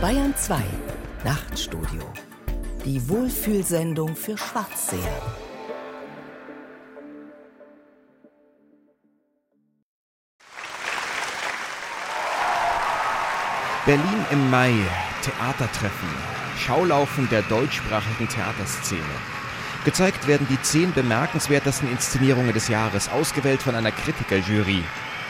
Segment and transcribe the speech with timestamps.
[0.00, 0.62] Bayern 2
[1.26, 2.00] Nachtstudio.
[2.86, 5.20] Die Wohlfühlsendung für Schwarzseher.
[13.84, 14.72] Berlin im Mai.
[15.22, 16.08] Theatertreffen.
[16.56, 19.00] Schaulaufen der deutschsprachigen Theaterszene.
[19.84, 24.82] Gezeigt werden die zehn bemerkenswertesten Inszenierungen des Jahres, ausgewählt von einer Kritikerjury.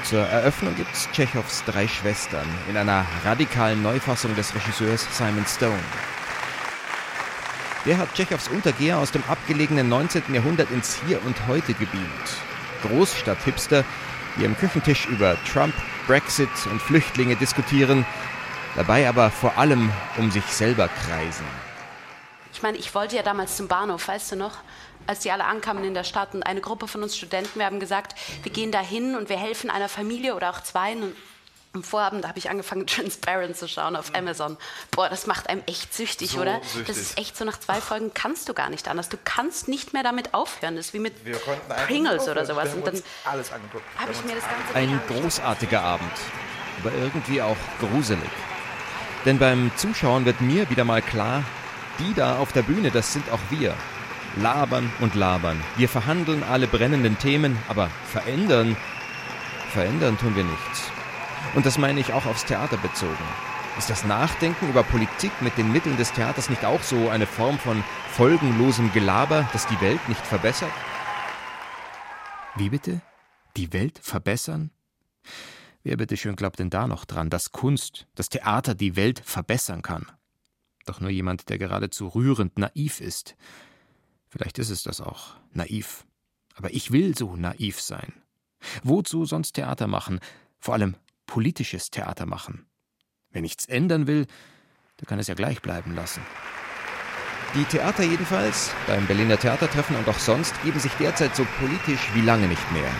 [0.04, 5.78] Zur Eröffnung gibt's Tschechows Drei Schwestern in einer radikalen Neufassung des Regisseurs Simon Stone.
[7.86, 10.34] Der hat Tschechows Untergeher aus dem abgelegenen 19.
[10.34, 12.08] Jahrhundert ins Hier und Heute gebeamt.
[12.82, 13.84] Großstadt-Hipster,
[14.36, 15.74] die am Küchentisch über Trump,
[16.06, 18.04] Brexit und Flüchtlinge diskutieren,
[18.76, 21.69] dabei aber vor allem um sich selber kreisen.
[22.52, 24.56] Ich meine, ich wollte ja damals zum Bahnhof, weißt du noch?
[25.06, 27.80] Als die alle ankamen in der Stadt und eine Gruppe von uns Studenten, wir haben
[27.80, 31.02] gesagt, wir gehen da hin und wir helfen einer Familie oder auch zweien.
[31.02, 31.16] Und
[31.72, 34.56] am Vorabend habe ich angefangen, Transparent zu schauen auf Amazon.
[34.90, 36.60] Boah, das macht einem echt süchtig, So oder?
[36.62, 36.86] süchtig.
[36.86, 39.08] Das ist echt so, nach zwei Folgen kannst du gar nicht anders.
[39.08, 40.76] Du kannst nicht mehr damit aufhören.
[40.76, 42.64] Das ist wie mit Wir konnten einfach Pringles oder sowas.
[42.66, 43.84] Wir haben Und dann alles angeguckt.
[43.98, 46.12] Habe ich mir das Ganze Ein großartiger Abend,
[46.80, 48.30] aber irgendwie auch gruselig.
[49.24, 51.44] Denn beim Zuschauen wird mir wieder mal klar,
[52.00, 53.74] die da auf der Bühne, das sind auch wir.
[54.36, 55.60] Labern und labern.
[55.76, 58.76] Wir verhandeln alle brennenden Themen, aber verändern,
[59.70, 60.90] verändern tun wir nichts.
[61.54, 63.24] Und das meine ich auch aufs Theater bezogen.
[63.78, 67.58] Ist das Nachdenken über Politik mit den Mitteln des Theaters nicht auch so eine Form
[67.58, 70.72] von folgenlosem Gelaber, das die Welt nicht verbessert?
[72.56, 73.00] Wie bitte?
[73.56, 74.70] Die Welt verbessern?
[75.82, 80.06] Wer bitteschön glaubt denn da noch dran, dass Kunst, das Theater die Welt verbessern kann?
[80.86, 83.36] Doch nur jemand, der geradezu rührend naiv ist.
[84.28, 86.06] Vielleicht ist es das auch, naiv.
[86.54, 88.12] Aber ich will so naiv sein.
[88.82, 90.20] Wozu sonst Theater machen?
[90.58, 92.66] Vor allem politisches Theater machen.
[93.30, 94.26] Wer nichts ändern will,
[95.00, 96.22] der kann es ja gleich bleiben lassen.
[97.54, 102.20] Die Theater jedenfalls, beim Berliner Theatertreffen und auch sonst, geben sich derzeit so politisch wie
[102.20, 102.90] lange nicht mehr.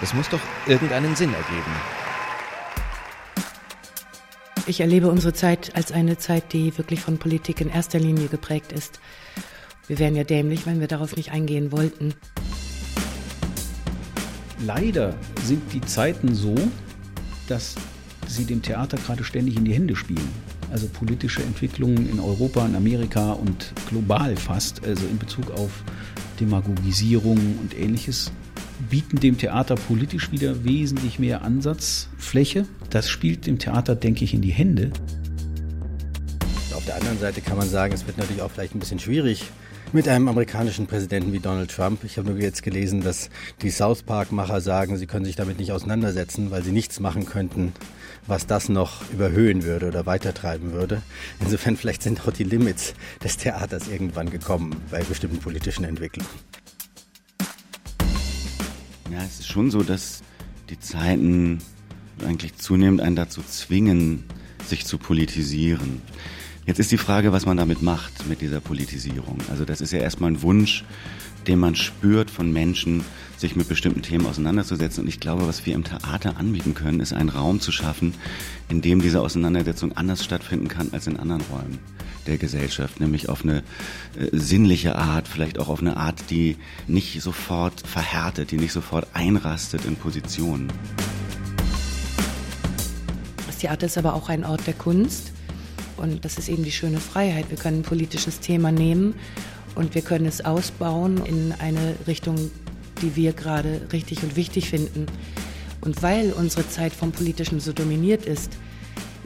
[0.00, 1.72] Das muss doch irgendeinen Sinn ergeben.
[4.66, 8.72] Ich erlebe unsere Zeit als eine Zeit, die wirklich von Politik in erster Linie geprägt
[8.72, 9.00] ist.
[9.86, 12.14] Wir wären ja dämlich, wenn wir darauf nicht eingehen wollten.
[14.64, 16.54] Leider sind die Zeiten so,
[17.46, 17.76] dass
[18.26, 20.28] sie dem Theater gerade ständig in die Hände spielen.
[20.72, 25.70] Also politische Entwicklungen in Europa, in Amerika und global fast, also in Bezug auf
[26.40, 28.32] Demagogisierung und ähnliches,
[28.90, 32.66] bieten dem Theater politisch wieder wesentlich mehr Ansatzfläche.
[32.90, 34.90] Das spielt dem Theater, denke ich, in die Hände.
[36.74, 39.44] Auf der anderen Seite kann man sagen, es wird natürlich auch vielleicht ein bisschen schwierig
[39.92, 42.04] mit einem amerikanischen Präsidenten wie Donald Trump.
[42.04, 43.30] Ich habe nur jetzt gelesen, dass
[43.62, 47.72] die South Park-Macher sagen, sie können sich damit nicht auseinandersetzen, weil sie nichts machen könnten,
[48.26, 51.02] was das noch überhöhen würde oder weitertreiben würde.
[51.40, 56.28] Insofern vielleicht sind auch die Limits des Theaters irgendwann gekommen bei bestimmten politischen Entwicklungen.
[59.10, 60.22] Ja, es ist schon so, dass
[60.68, 61.58] die Zeiten
[62.26, 64.24] eigentlich zunehmend einen dazu zwingen,
[64.66, 66.02] sich zu politisieren.
[66.66, 69.38] Jetzt ist die Frage, was man damit macht, mit dieser Politisierung.
[69.48, 70.84] Also das ist ja erstmal ein Wunsch,
[71.46, 73.04] den man spürt von Menschen,
[73.36, 75.04] sich mit bestimmten Themen auseinanderzusetzen.
[75.04, 78.14] Und ich glaube, was wir im Theater anbieten können, ist einen Raum zu schaffen,
[78.68, 81.78] in dem diese Auseinandersetzung anders stattfinden kann als in anderen Räumen
[82.26, 83.58] der Gesellschaft, nämlich auf eine
[84.18, 86.56] äh, sinnliche Art, vielleicht auch auf eine Art, die
[86.88, 90.72] nicht sofort verhärtet, die nicht sofort einrastet in Positionen.
[93.46, 95.32] Das Theater ist aber auch ein Ort der Kunst.
[95.96, 97.48] Und das ist eben die schöne Freiheit.
[97.48, 99.14] Wir können ein politisches Thema nehmen
[99.74, 102.50] und wir können es ausbauen in eine Richtung,
[103.02, 105.06] die wir gerade richtig und wichtig finden.
[105.80, 108.56] Und weil unsere Zeit vom Politischen so dominiert ist,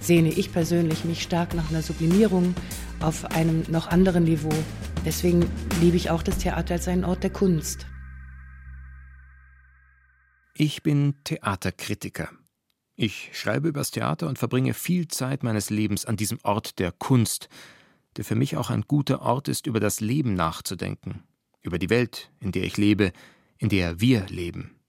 [0.00, 2.54] sehne ich persönlich mich stark nach einer Sublimierung
[3.00, 4.53] auf einem noch anderen Niveau.
[5.04, 5.48] Deswegen
[5.80, 7.86] liebe ich auch das Theater als einen Ort der Kunst.
[10.54, 12.28] Ich bin Theaterkritiker.
[12.97, 17.48] Ich schreibe übers Theater und verbringe viel Zeit meines Lebens an diesem Ort der Kunst,
[18.18, 21.22] der für mich auch ein guter Ort ist, über das Leben nachzudenken,
[21.62, 23.12] über die Welt, in der ich lebe,
[23.60, 24.80] in der wir leben,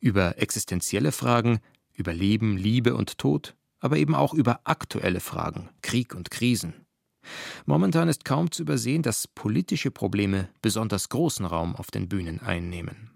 [0.00, 1.60] über existenzielle Fragen,
[1.94, 6.74] über Leben, Liebe und Tod, aber eben auch über aktuelle Fragen, Krieg und Krisen.
[7.66, 13.10] Momentan ist kaum zu übersehen, dass politische Probleme besonders großen Raum auf den Bühnen einnehmen.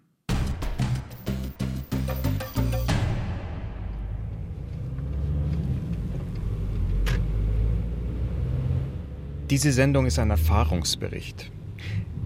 [9.51, 11.53] Diese Sendung ist ein Erfahrungsbericht.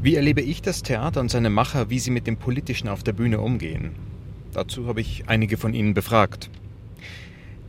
[0.02, 3.14] Wie erlebe ich das Theater und seine Macher, wie sie mit dem Politischen auf der
[3.14, 3.92] Bühne umgehen?
[4.52, 6.50] Dazu habe ich einige von Ihnen befragt.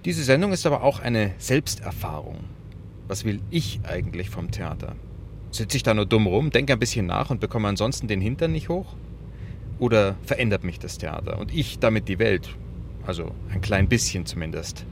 [0.03, 2.43] Diese Sendung ist aber auch eine Selbsterfahrung.
[3.07, 4.95] Was will ich eigentlich vom Theater?
[5.51, 8.51] Sitze ich da nur dumm rum, denke ein bisschen nach und bekomme ansonsten den Hintern
[8.51, 8.95] nicht hoch?
[9.79, 12.55] Oder verändert mich das Theater und ich damit die Welt?
[13.05, 14.85] Also ein klein bisschen zumindest.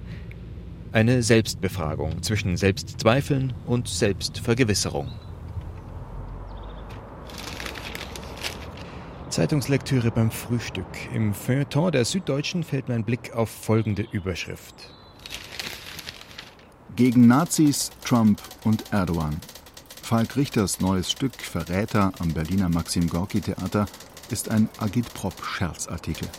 [0.93, 5.11] Eine Selbstbefragung zwischen Selbstzweifeln und Selbstvergewisserung.
[9.35, 10.87] Zeitungslektüre beim Frühstück.
[11.13, 14.73] Im Feuilleton der Süddeutschen fällt mein Blick auf folgende Überschrift.
[16.95, 19.35] Gegen Nazis, Trump und Erdogan.
[20.01, 23.87] Falk Richters neues Stück Verräter am Berliner Maxim Gorki Theater
[24.29, 26.29] ist ein Agitprop-Scherzartikel.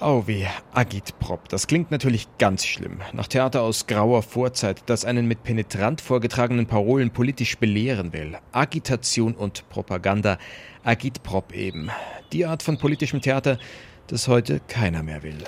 [0.00, 1.48] Oh wie Agitprop.
[1.48, 3.00] Das klingt natürlich ganz schlimm.
[3.12, 8.38] Nach Theater aus grauer Vorzeit, das einen mit penetrant vorgetragenen Parolen politisch belehren will.
[8.52, 10.38] Agitation und Propaganda.
[10.84, 11.90] Agitprop eben.
[12.32, 13.58] Die Art von politischem Theater,
[14.06, 15.42] das heute keiner mehr will.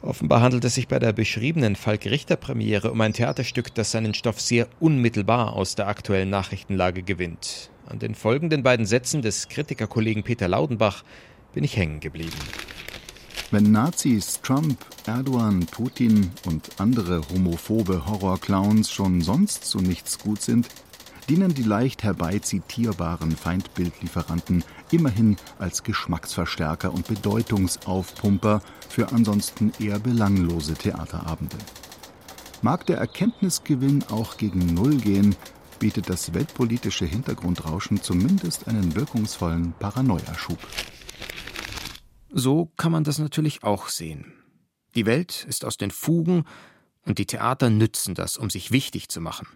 [0.00, 4.68] Offenbar handelt es sich bei der beschriebenen Falk-Richter-Premiere um ein Theaterstück, das seinen Stoff sehr
[4.78, 7.70] unmittelbar aus der aktuellen Nachrichtenlage gewinnt.
[7.86, 11.02] An den folgenden beiden Sätzen des Kritikerkollegen Peter Laudenbach
[11.56, 12.36] bin ich hängen geblieben.
[13.50, 14.76] Wenn Nazis, Trump,
[15.06, 20.68] Erdogan, Putin und andere homophobe Horrorclowns schon sonst zu nichts gut sind,
[21.30, 28.60] dienen die leicht herbeizitierbaren Feindbildlieferanten immerhin als Geschmacksverstärker und Bedeutungsaufpumper
[28.90, 31.56] für ansonsten eher belanglose Theaterabende.
[32.60, 35.34] Mag der Erkenntnisgewinn auch gegen Null gehen,
[35.78, 40.58] bietet das weltpolitische Hintergrundrauschen zumindest einen wirkungsvollen Paranoiaschub.
[42.30, 44.32] So kann man das natürlich auch sehen.
[44.94, 46.44] Die Welt ist aus den Fugen
[47.04, 49.46] und die Theater nützen das, um sich wichtig zu machen.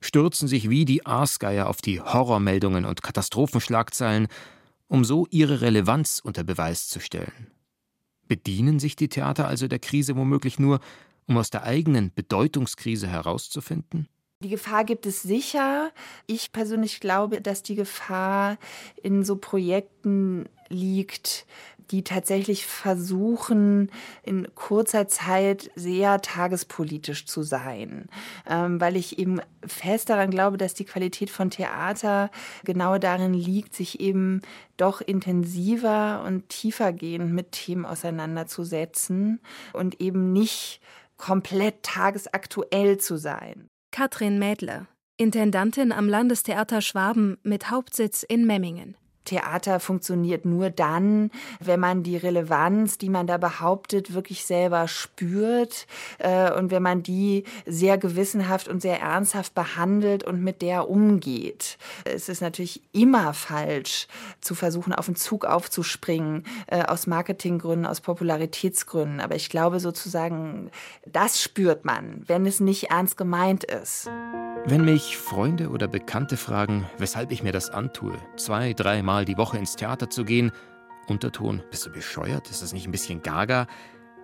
[0.00, 4.28] Stürzen sich wie die Aasgeier auf die Horrormeldungen und Katastrophenschlagzeilen,
[4.86, 7.50] um so ihre Relevanz unter Beweis zu stellen.
[8.26, 10.80] Bedienen sich die Theater also der Krise womöglich nur,
[11.26, 14.08] um aus der eigenen Bedeutungskrise herauszufinden?
[14.40, 15.90] Die Gefahr gibt es sicher.
[16.28, 18.56] Ich persönlich glaube, dass die Gefahr
[19.02, 21.44] in so Projekten liegt,
[21.90, 23.90] die tatsächlich versuchen,
[24.22, 28.08] in kurzer Zeit sehr tagespolitisch zu sein,
[28.48, 32.30] ähm, weil ich eben fest daran glaube, dass die Qualität von Theater
[32.62, 34.42] genau darin liegt, sich eben
[34.76, 39.40] doch intensiver und tiefergehend mit Themen auseinanderzusetzen
[39.72, 40.80] und eben nicht
[41.16, 43.68] komplett tagesaktuell zu sein.
[43.90, 44.86] Katrin Mädler,
[45.16, 48.96] Intendantin am Landestheater Schwaben mit Hauptsitz in Memmingen.
[49.28, 51.30] Theater funktioniert nur dann,
[51.60, 55.86] wenn man die Relevanz, die man da behauptet, wirklich selber spürt
[56.18, 61.76] äh, und wenn man die sehr gewissenhaft und sehr ernsthaft behandelt und mit der umgeht.
[62.04, 64.06] Es ist natürlich immer falsch,
[64.40, 69.20] zu versuchen, auf den Zug aufzuspringen, äh, aus Marketinggründen, aus Popularitätsgründen.
[69.20, 70.70] Aber ich glaube sozusagen,
[71.06, 74.08] das spürt man, wenn es nicht ernst gemeint ist.
[74.64, 79.58] Wenn mich Freunde oder Bekannte fragen, weshalb ich mir das antue, zwei, dreimal die Woche
[79.58, 80.52] ins Theater zu gehen,
[81.06, 82.50] Unterton, bist du bescheuert?
[82.50, 83.66] Ist das nicht ein bisschen gaga?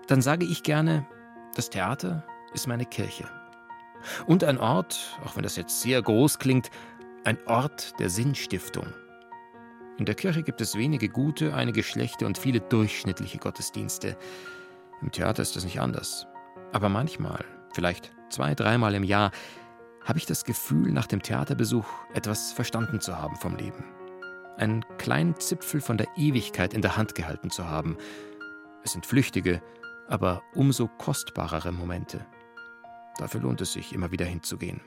[0.07, 1.07] Dann sage ich gerne,
[1.55, 3.29] das Theater ist meine Kirche.
[4.27, 6.71] Und ein Ort, auch wenn das jetzt sehr groß klingt,
[7.25, 8.87] ein Ort der Sinnstiftung.
[9.97, 14.17] In der Kirche gibt es wenige gute, einige schlechte und viele durchschnittliche Gottesdienste.
[15.01, 16.27] Im Theater ist das nicht anders.
[16.73, 19.31] Aber manchmal, vielleicht zwei, dreimal im Jahr,
[20.05, 23.85] habe ich das Gefühl, nach dem Theaterbesuch etwas verstanden zu haben vom Leben.
[24.57, 27.97] Einen kleinen Zipfel von der Ewigkeit in der Hand gehalten zu haben.
[28.85, 29.61] Es sind flüchtige,
[30.09, 32.25] aber umso kostbarere Momente.
[33.19, 34.81] Dafür lohnt es sich, immer wieder hinzugehen.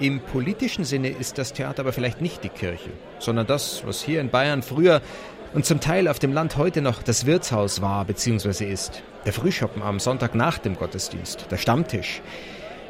[0.00, 4.20] Im politischen Sinne ist das Theater aber vielleicht nicht die Kirche, sondern das, was hier
[4.20, 5.00] in Bayern früher
[5.52, 8.72] und zum Teil auf dem Land heute noch das Wirtshaus war bzw.
[8.72, 9.04] ist.
[9.24, 12.22] Der Frühschoppen am Sonntag nach dem Gottesdienst, der Stammtisch,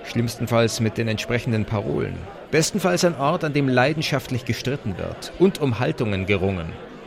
[0.04, 2.16] Schlimmstenfalls mit den entsprechenden Parolen.
[2.50, 6.66] Bestenfalls ein Ort, an dem leidenschaftlich gestritten wird und um Haltungen gerungen.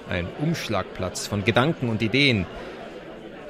[0.10, 2.46] Ein Umschlagplatz von Gedanken und Ideen.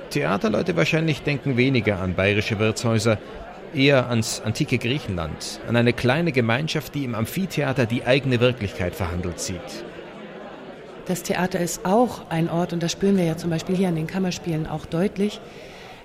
[0.09, 3.17] Theaterleute wahrscheinlich denken weniger an bayerische Wirtshäuser,
[3.73, 9.39] eher ans antike Griechenland, an eine kleine Gemeinschaft, die im Amphitheater die eigene Wirklichkeit verhandelt
[9.39, 9.83] sieht.
[11.07, 13.95] Das Theater ist auch ein Ort, und das spüren wir ja zum Beispiel hier an
[13.95, 15.39] den Kammerspielen auch deutlich,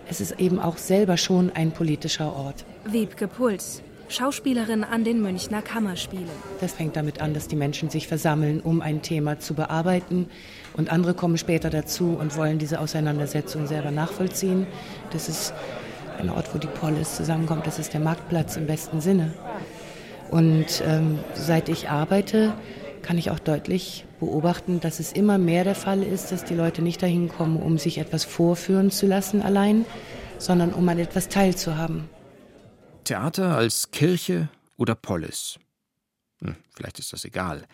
[0.08, 2.64] es ist eben auch selber schon ein politischer Ort.
[2.84, 6.28] Wiebke Puls, Schauspielerin an den Münchner Kammerspielen.
[6.60, 10.28] Das fängt damit an, dass die Menschen sich versammeln, um ein Thema zu bearbeiten.
[10.74, 14.66] Und andere kommen später dazu und wollen diese Auseinandersetzung selber nachvollziehen.
[15.12, 15.54] Das ist
[16.18, 17.66] ein Ort, wo die Polis zusammenkommt.
[17.66, 19.32] Das ist der Marktplatz im besten Sinne.
[20.30, 22.54] Und ähm, seit ich arbeite,
[23.02, 26.80] kann ich auch deutlich beobachten, dass es immer mehr der Fall ist, dass die Leute
[26.80, 29.84] nicht dahin kommen, um sich etwas vorführen zu lassen allein,
[30.38, 32.08] sondern um an etwas teilzuhaben.
[33.02, 35.58] Theater als Kirche oder Polis?
[36.40, 37.66] Hm, vielleicht ist das egal.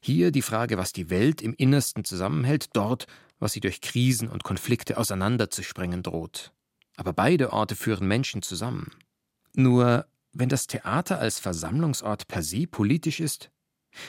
[0.00, 3.06] Hier die Frage, was die Welt im Innersten zusammenhält, dort,
[3.38, 6.52] was sie durch Krisen und Konflikte auseinanderzusprengen droht.
[6.96, 8.90] Aber beide Orte führen Menschen zusammen.
[9.52, 13.50] Nur, wenn das Theater als Versammlungsort per se politisch ist,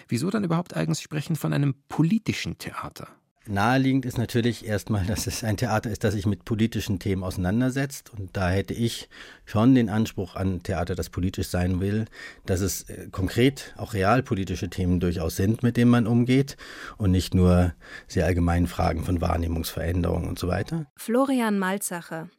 [0.07, 3.07] wieso dann überhaupt eigens sprechen von einem politischen Theater?
[3.47, 8.11] Naheliegend ist natürlich erstmal, dass es ein Theater ist, das sich mit politischen Themen auseinandersetzt.
[8.17, 9.07] Und da hätte ich
[9.45, 12.05] schon den Anspruch an Theater, das politisch sein will,
[12.47, 16.57] dass es äh, konkret auch realpolitische Themen durchaus sind, mit denen man umgeht
[16.97, 17.73] und nicht nur
[18.07, 20.87] sehr allgemeinen Fragen von Wahrnehmungsveränderungen und so weiter.
[20.95, 22.29] Florian Malzacher,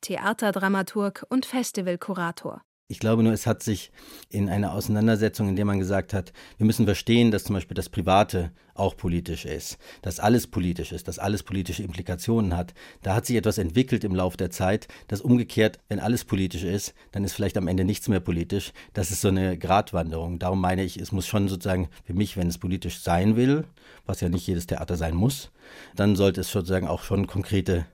[0.00, 2.62] Theaterdramaturg und Festivalkurator.
[2.92, 3.90] Ich glaube nur, es hat sich
[4.28, 7.88] in einer Auseinandersetzung, in der man gesagt hat, wir müssen verstehen, dass zum Beispiel das
[7.88, 12.74] Private auch politisch ist, dass alles politisch ist, dass alles politische Implikationen hat.
[13.00, 16.92] Da hat sich etwas entwickelt im Laufe der Zeit, dass umgekehrt, wenn alles politisch ist,
[17.12, 18.74] dann ist vielleicht am Ende nichts mehr politisch.
[18.92, 20.38] Das ist so eine Gratwanderung.
[20.38, 23.64] Darum meine ich, es muss schon sozusagen für mich, wenn es politisch sein will,
[24.04, 25.50] was ja nicht jedes Theater sein muss,
[25.96, 27.86] dann sollte es sozusagen auch schon konkrete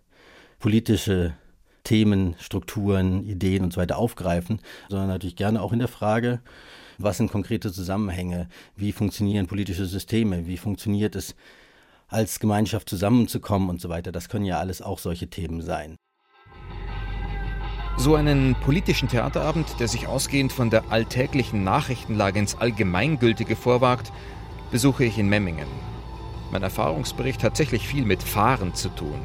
[0.58, 1.36] politische
[1.88, 6.42] Themen, Strukturen, Ideen und so weiter aufgreifen, sondern natürlich gerne auch in der Frage,
[6.98, 11.34] was sind konkrete Zusammenhänge, wie funktionieren politische Systeme, wie funktioniert es,
[12.06, 14.12] als Gemeinschaft zusammenzukommen und so weiter.
[14.12, 15.96] Das können ja alles auch solche Themen sein.
[17.96, 24.12] So einen politischen Theaterabend, der sich ausgehend von der alltäglichen Nachrichtenlage ins Allgemeingültige vorwagt,
[24.70, 25.68] besuche ich in Memmingen.
[26.50, 29.20] Mein Erfahrungsbericht hat tatsächlich viel mit Fahren zu tun.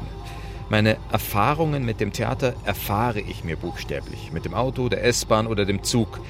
[0.70, 5.66] Meine Erfahrungen mit dem Theater erfahre ich mir buchstäblich, mit dem Auto, der S-Bahn oder
[5.66, 6.20] dem Zug.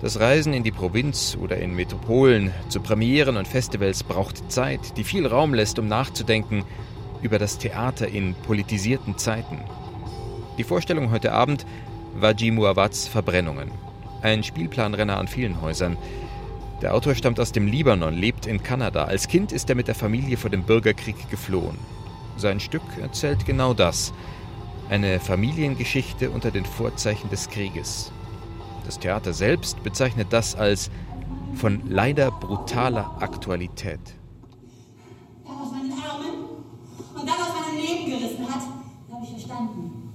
[0.00, 5.04] Das Reisen in die Provinz oder in Metropolen zu Premieren und Festivals braucht Zeit, die
[5.04, 6.64] viel Raum lässt, um nachzudenken
[7.20, 9.58] über das Theater in politisierten Zeiten.
[10.56, 11.66] Die Vorstellung heute Abend
[12.14, 13.70] war Jimuawads Verbrennungen,
[14.22, 15.98] ein Spielplanrenner an vielen Häusern.
[16.80, 19.04] Der Autor stammt aus dem Libanon, lebt in Kanada.
[19.04, 21.76] Als Kind ist er mit der Familie vor dem Bürgerkrieg geflohen.
[22.40, 24.14] Sein Stück erzählt genau das.
[24.88, 28.12] Eine Familiengeschichte unter den Vorzeichen des Krieges.
[28.86, 30.90] Das Theater selbst bezeichnet das als
[31.54, 34.00] von leider brutaler Aktualität.
[35.44, 36.46] Der aus meinen Armen
[37.14, 38.62] und dann aus meinem Leben gerissen hat,
[39.12, 40.14] habe ich verstanden.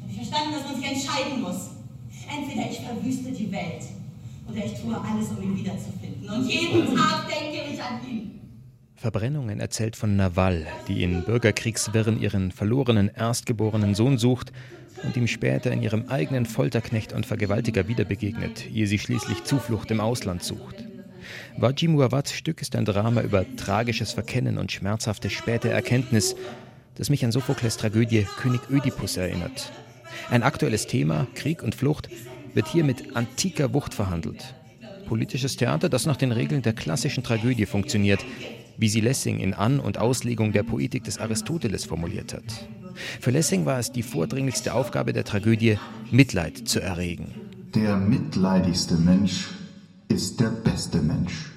[0.00, 1.70] Habe ich verstanden, dass man sich entscheiden muss.
[2.34, 3.84] Entweder ich verwüste die Welt
[4.50, 6.30] oder ich tue alles, um ihn wiederzufinden.
[6.30, 8.31] Und jeden Tag denke ich an ihn.
[9.02, 14.52] Verbrennungen erzählt von Nawal, die in Bürgerkriegswirren ihren verlorenen erstgeborenen Sohn sucht
[15.02, 19.90] und ihm später in ihrem eigenen Folterknecht und Vergewaltiger wieder begegnet, ehe sie schließlich Zuflucht
[19.90, 20.84] im Ausland sucht.
[21.56, 26.36] Wajimuawads Stück ist ein Drama über tragisches Verkennen und schmerzhafte späte Erkenntnis,
[26.94, 29.72] das mich an Sophokles Tragödie König Ödipus erinnert.
[30.30, 32.08] Ein aktuelles Thema, Krieg und Flucht,
[32.54, 34.54] wird hier mit antiker Wucht verhandelt.
[35.06, 38.24] Politisches Theater, das nach den Regeln der klassischen Tragödie funktioniert,
[38.82, 42.68] wie sie Lessing in An- und Auslegung der Poetik des Aristoteles formuliert hat.
[43.20, 45.78] Für Lessing war es die vordringlichste Aufgabe der Tragödie,
[46.10, 47.32] Mitleid zu erregen.
[47.76, 49.46] Der mitleidigste Mensch
[50.08, 51.51] ist der beste Mensch.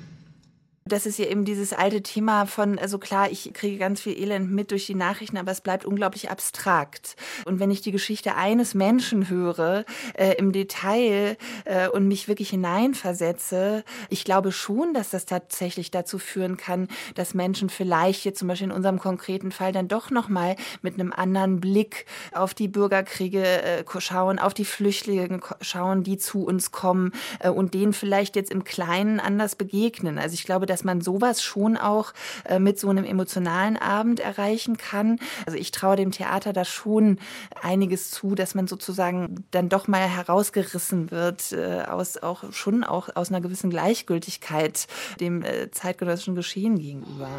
[0.88, 4.52] Das ist ja eben dieses alte Thema von, also klar, ich kriege ganz viel Elend
[4.52, 7.16] mit durch die Nachrichten, aber es bleibt unglaublich abstrakt.
[7.46, 12.52] Und wenn ich die Geschichte eines Menschen höre, äh, im Detail äh, und mich wirklich
[12.52, 18.48] hineinversetze, ich glaube schon, dass das tatsächlich dazu führen kann, dass Menschen vielleicht jetzt zum
[18.48, 23.44] Beispiel in unserem konkreten Fall dann doch nochmal mit einem anderen Blick auf die Bürgerkriege
[23.44, 28.52] äh, schauen, auf die Flüchtlinge schauen, die zu uns kommen äh, und denen vielleicht jetzt
[28.52, 30.20] im Kleinen anders begegnen.
[30.20, 32.12] Also ich glaube, dass man sowas schon auch
[32.44, 35.20] äh, mit so einem emotionalen Abend erreichen kann.
[35.46, 37.18] Also ich traue dem Theater da schon
[37.62, 43.08] einiges zu, dass man sozusagen dann doch mal herausgerissen wird äh, aus auch schon auch
[43.16, 44.88] aus einer gewissen Gleichgültigkeit
[45.22, 47.30] dem äh, zeitgenössischen Geschehen gegenüber.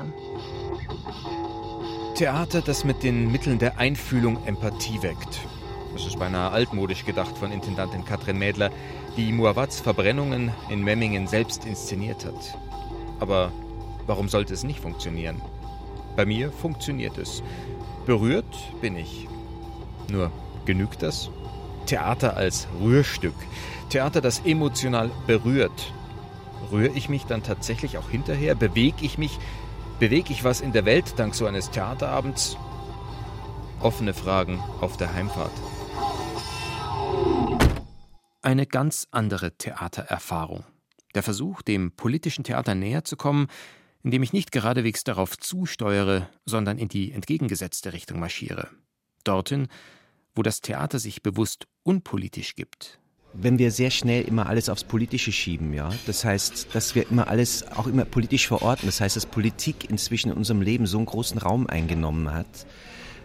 [2.15, 5.41] Theater, das mit den Mitteln der Einfühlung Empathie weckt.
[5.93, 8.71] Das ist beinahe altmodisch gedacht von Intendantin Katrin Mädler,
[9.19, 12.66] die Muawats Verbrennungen in Memmingen selbst inszeniert hat.
[13.21, 13.53] Aber
[14.07, 15.41] warum sollte es nicht funktionieren?
[16.17, 17.43] Bei mir funktioniert es.
[18.07, 19.29] Berührt bin ich.
[20.11, 20.31] Nur
[20.65, 21.31] genügt das?
[21.87, 23.35] Theater als Rührstück.
[23.91, 25.93] Theater, das emotional berührt.
[26.73, 28.55] Rühre ich mich dann tatsächlich auch hinterher?
[28.55, 29.39] Bewege ich mich?
[29.99, 32.57] Bewege ich was in der Welt dank so eines Theaterabends?
[33.81, 35.53] Offene Fragen auf der Heimfahrt.
[38.43, 40.65] Eine ganz andere Theatererfahrung.
[41.17, 43.47] Der Versuch, dem politischen Theater näher zu kommen,
[44.03, 48.69] indem ich nicht geradewegs darauf zusteuere, sondern in die entgegengesetzte Richtung marschiere.
[49.25, 49.69] Dorthin,
[50.35, 53.01] wo das Theater sich bewusst unpolitisch gibt,
[53.33, 55.91] wenn wir sehr schnell immer alles aufs Politische schieben, ja.
[56.05, 58.85] Das heißt, dass wir immer alles auch immer politisch verorten.
[58.87, 62.67] Das heißt, dass Politik inzwischen in unserem Leben so einen großen Raum eingenommen hat.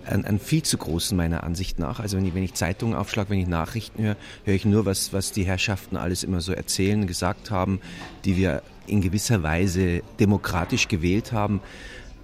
[0.05, 1.99] Einen, einen viel zu großen meiner Ansicht nach.
[1.99, 5.13] Also wenn ich, wenn ich Zeitungen aufschlage, wenn ich Nachrichten höre, höre ich nur, was,
[5.13, 7.81] was die Herrschaften alles immer so erzählen, gesagt haben,
[8.25, 11.61] die wir in gewisser Weise demokratisch gewählt haben.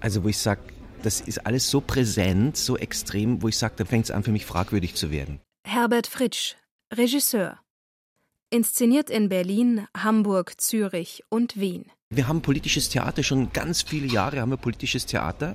[0.00, 0.60] Also wo ich sage,
[1.02, 4.32] das ist alles so präsent, so extrem, wo ich sage, da fängt es an für
[4.32, 5.40] mich fragwürdig zu werden.
[5.64, 6.56] Herbert Fritsch,
[6.92, 7.58] Regisseur.
[8.50, 11.84] Inszeniert in Berlin, Hamburg, Zürich und Wien.
[12.08, 15.54] Wir haben politisches Theater, schon ganz viele Jahre haben wir politisches Theater.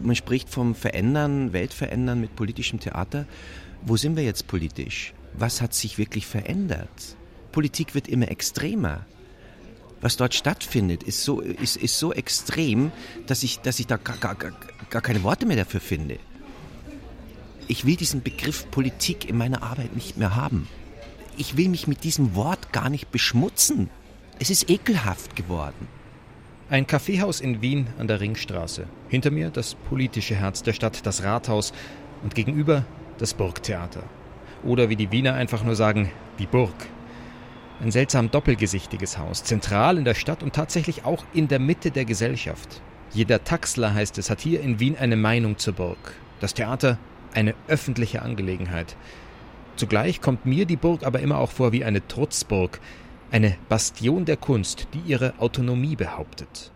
[0.00, 3.26] Man spricht vom Verändern, Weltverändern mit politischem Theater.
[3.82, 5.12] Wo sind wir jetzt politisch?
[5.34, 7.16] Was hat sich wirklich verändert?
[7.50, 9.06] Politik wird immer extremer.
[10.00, 12.92] Was dort stattfindet, ist so, ist, ist so extrem,
[13.26, 16.20] dass ich, dass ich da gar, gar, gar keine Worte mehr dafür finde.
[17.66, 20.68] Ich will diesen Begriff Politik in meiner Arbeit nicht mehr haben
[21.40, 23.88] ich will mich mit diesem Wort gar nicht beschmutzen.
[24.38, 25.88] Es ist ekelhaft geworden.
[26.68, 28.86] Ein Kaffeehaus in Wien an der Ringstraße.
[29.08, 31.72] Hinter mir das politische Herz der Stadt, das Rathaus
[32.22, 32.84] und gegenüber
[33.16, 34.02] das Burgtheater.
[34.64, 36.74] Oder wie die Wiener einfach nur sagen, die Burg.
[37.80, 42.04] Ein seltsam doppelgesichtiges Haus, zentral in der Stadt und tatsächlich auch in der Mitte der
[42.04, 42.82] Gesellschaft.
[43.14, 46.14] Jeder Taxler, heißt es, hat hier in Wien eine Meinung zur Burg.
[46.40, 46.98] Das Theater
[47.32, 48.94] eine öffentliche Angelegenheit.
[49.80, 52.80] Zugleich kommt mir die Burg aber immer auch vor wie eine Trutzburg,
[53.30, 56.70] eine Bastion der Kunst, die ihre Autonomie behauptet.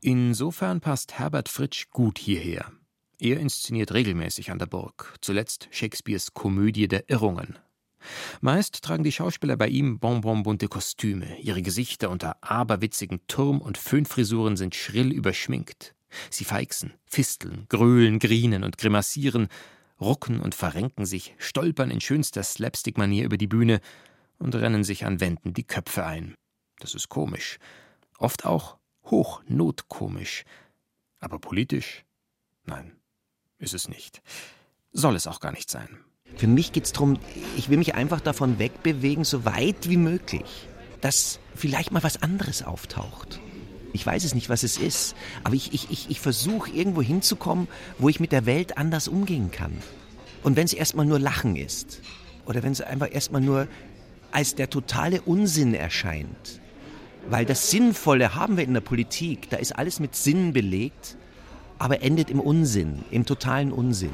[0.00, 2.72] Insofern passt Herbert Fritsch gut hierher.
[3.20, 7.60] Er inszeniert regelmäßig an der Burg, zuletzt Shakespeares Komödie der Irrungen.
[8.40, 14.56] Meist tragen die Schauspieler bei ihm bonbonbunte Kostüme, ihre Gesichter unter aberwitzigen Turm- und Föhnfrisuren
[14.56, 15.94] sind schrill überschminkt.
[16.28, 19.46] Sie feixen, fisteln, gröhlen, grienen und grimassieren,
[20.00, 23.80] rucken und verrenken sich, stolpern in schönster Slapstick-Manier über die Bühne
[24.38, 26.34] und rennen sich an Wänden die Köpfe ein.
[26.80, 27.58] Das ist komisch.
[28.18, 30.44] Oft auch hochnotkomisch.
[31.20, 32.04] Aber politisch?
[32.64, 32.96] Nein,
[33.58, 34.22] ist es nicht.
[34.92, 35.88] Soll es auch gar nicht sein.
[36.36, 37.18] Für mich geht es darum,
[37.56, 40.68] ich will mich einfach davon wegbewegen, so weit wie möglich,
[41.00, 43.40] dass vielleicht mal was anderes auftaucht.
[43.94, 47.68] Ich weiß es nicht, was es ist, aber ich, ich, ich, ich versuche irgendwo hinzukommen,
[47.98, 49.72] wo ich mit der Welt anders umgehen kann.
[50.42, 52.02] Und wenn es erstmal nur Lachen ist,
[52.44, 53.68] oder wenn es einfach erstmal nur
[54.32, 56.60] als der totale Unsinn erscheint,
[57.30, 61.16] weil das Sinnvolle haben wir in der Politik, da ist alles mit Sinn belegt,
[61.78, 64.10] aber endet im Unsinn, im totalen Unsinn.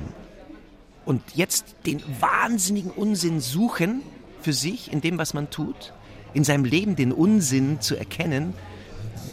[1.07, 4.03] Und jetzt den wahnsinnigen Unsinn suchen
[4.43, 5.95] für sich in dem, was man tut,
[6.35, 8.53] in seinem Leben den Unsinn zu erkennen,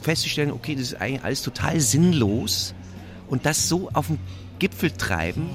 [0.08, 2.74] festzustellen, okay, das ist eigentlich alles total sinnlos
[3.28, 4.20] und das so auf den
[4.58, 5.50] Gipfel treiben,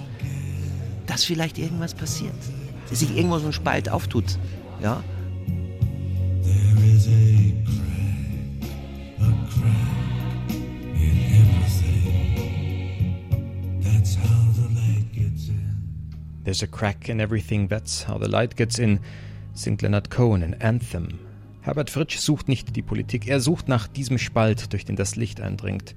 [1.07, 2.35] dass vielleicht irgendwas passiert,
[2.91, 4.38] dass sich irgendwo so ein Spalt auftut,
[4.83, 5.03] ja.
[16.45, 19.01] There's a crack in everything, that's how the light gets in,
[19.55, 21.32] singt Leonard Cohen in Anthem.
[21.62, 25.40] Herbert Fritsch sucht nicht die Politik, er sucht nach diesem Spalt, durch den das Licht
[25.40, 25.94] eindringt.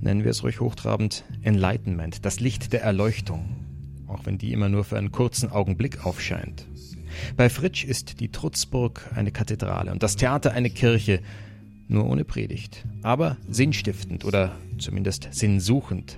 [0.00, 3.44] Nennen wir es ruhig hochtrabend Enlightenment, das Licht der Erleuchtung,
[4.06, 6.66] auch wenn die immer nur für einen kurzen Augenblick aufscheint.
[7.36, 11.20] Bei Fritsch ist die Trutzburg eine Kathedrale und das Theater eine Kirche,
[11.88, 16.16] nur ohne Predigt, aber sinnstiftend oder zumindest sinnsuchend.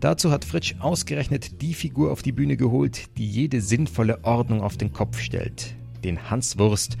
[0.00, 4.76] Dazu hat Fritsch ausgerechnet die Figur auf die Bühne geholt, die jede sinnvolle Ordnung auf
[4.76, 6.98] den Kopf stellt, den Hans Wurst,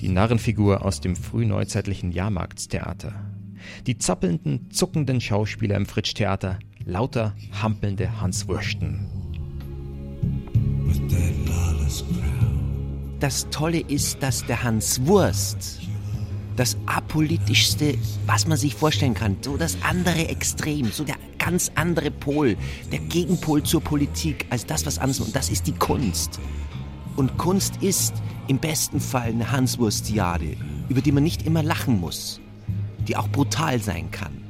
[0.00, 3.12] die Narrenfigur aus dem frühneuzeitlichen Jahrmarktstheater.
[3.86, 9.06] Die zappelnden, zuckenden Schauspieler im Fritsch-Theater, lauter hampelnde Hanswursten.
[13.20, 15.80] Das Tolle ist, dass der Hans Wurst
[16.56, 22.10] das apolitischste, was man sich vorstellen kann, so das andere Extrem, so der ganz andere
[22.10, 22.56] Pol,
[22.90, 25.20] der Gegenpol zur Politik, als das, was anderes.
[25.20, 26.40] Und das ist die Kunst.
[27.16, 28.14] Und Kunst ist
[28.50, 30.56] im besten Fall eine Hanswurstiade,
[30.88, 32.40] über die man nicht immer lachen muss,
[33.06, 34.42] die auch brutal sein kann.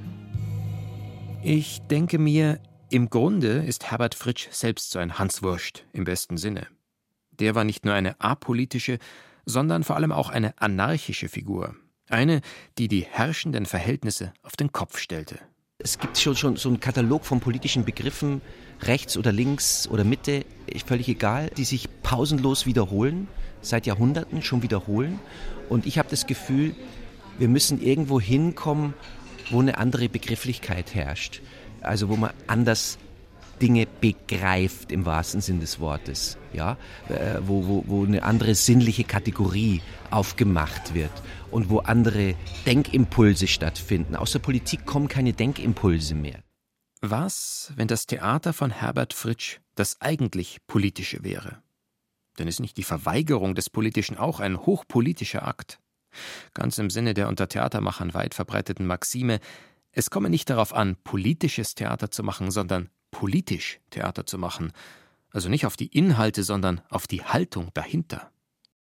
[1.42, 6.66] Ich denke mir, im Grunde ist Herbert Fritsch selbst so ein Hanswurst im besten Sinne.
[7.32, 8.98] Der war nicht nur eine apolitische,
[9.44, 11.76] sondern vor allem auch eine anarchische Figur.
[12.08, 12.40] Eine,
[12.78, 15.38] die die herrschenden Verhältnisse auf den Kopf stellte.
[15.76, 18.40] Es gibt schon, schon so einen Katalog von politischen Begriffen,
[18.80, 20.46] rechts oder links oder Mitte,
[20.86, 23.28] völlig egal, die sich pausenlos wiederholen,
[23.62, 25.18] seit Jahrhunderten schon wiederholen.
[25.68, 26.74] Und ich habe das Gefühl,
[27.38, 28.94] wir müssen irgendwo hinkommen,
[29.50, 31.42] wo eine andere Begrifflichkeit herrscht.
[31.80, 32.98] Also wo man anders
[33.60, 36.76] Dinge begreift im wahrsten Sinn des Wortes, ja,
[37.08, 41.12] äh, wo, wo, wo eine andere sinnliche Kategorie aufgemacht wird
[41.50, 42.34] und wo andere
[42.66, 44.16] Denkimpulse stattfinden.
[44.16, 46.40] Aus der Politik kommen keine Denkimpulse mehr.
[47.02, 51.62] Was, wenn das Theater von Herbert Fritsch das eigentlich Politische wäre?
[52.40, 55.78] Denn ist nicht die Verweigerung des Politischen auch ein hochpolitischer Akt?
[56.54, 59.40] Ganz im Sinne der unter Theatermachern weit verbreiteten Maxime,
[59.92, 64.72] es komme nicht darauf an, politisches Theater zu machen, sondern politisch Theater zu machen.
[65.30, 68.30] Also nicht auf die Inhalte, sondern auf die Haltung dahinter.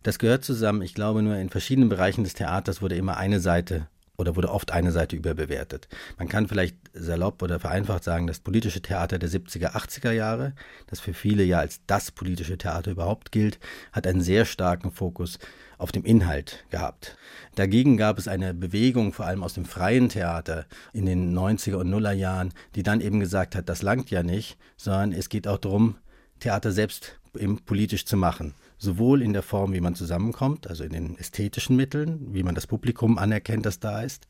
[0.05, 0.83] Das gehört zusammen.
[0.83, 4.73] Ich glaube, nur in verschiedenen Bereichen des Theaters wurde immer eine Seite oder wurde oft
[4.73, 5.89] eine Seite überbewertet.
[6.19, 10.55] Man kann vielleicht salopp oder vereinfacht sagen, das politische Theater der 70er, 80er Jahre,
[10.89, 13.61] das für viele ja als das politische Theater überhaupt gilt,
[13.93, 15.39] hat einen sehr starken Fokus
[15.79, 17.17] auf dem Inhalt gehabt.
[17.55, 21.89] Dagegen gab es eine Bewegung, vor allem aus dem freien Theater in den 90er und
[21.89, 25.59] Nuller Jahren, die dann eben gesagt hat, das langt ja nicht, sondern es geht auch
[25.59, 25.97] darum,
[26.41, 30.93] Theater selbst eben politisch zu machen sowohl in der Form, wie man zusammenkommt, also in
[30.93, 34.29] den ästhetischen Mitteln, wie man das Publikum anerkennt, das da ist,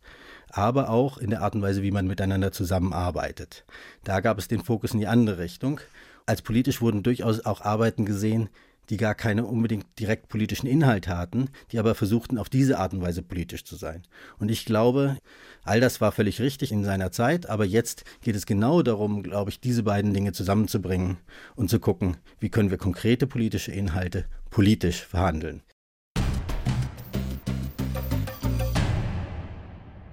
[0.51, 3.65] aber auch in der Art und Weise, wie man miteinander zusammenarbeitet.
[4.05, 5.81] Da gab es den Fokus in die andere Richtung.
[6.27, 8.49] Als politisch wurden durchaus auch Arbeiten gesehen,
[8.91, 13.03] die gar keine unbedingt direkt politischen Inhalt hatten, die aber versuchten, auf diese Art und
[13.03, 14.03] Weise politisch zu sein.
[14.39, 15.19] Und ich glaube,
[15.63, 19.51] all das war völlig richtig in seiner Zeit, aber jetzt geht es genau darum, glaube
[19.51, 21.19] ich, diese beiden Dinge zusammenzubringen
[21.55, 25.63] und zu gucken, wie können wir konkrete politische Inhalte politisch verhandeln.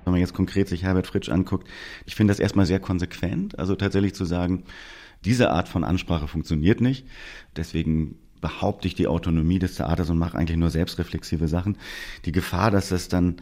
[0.03, 1.67] Wenn man jetzt konkret sich Herbert Fritsch anguckt,
[2.05, 4.65] ich finde das erstmal sehr konsequent, also tatsächlich zu sagen,
[5.23, 7.07] diese Art von Ansprache funktioniert nicht.
[7.55, 11.78] Deswegen behaupte ich die Autonomie des Theaters und mache eigentlich nur selbstreflexive Sachen.
[12.26, 13.38] Die Gefahr, dass das dann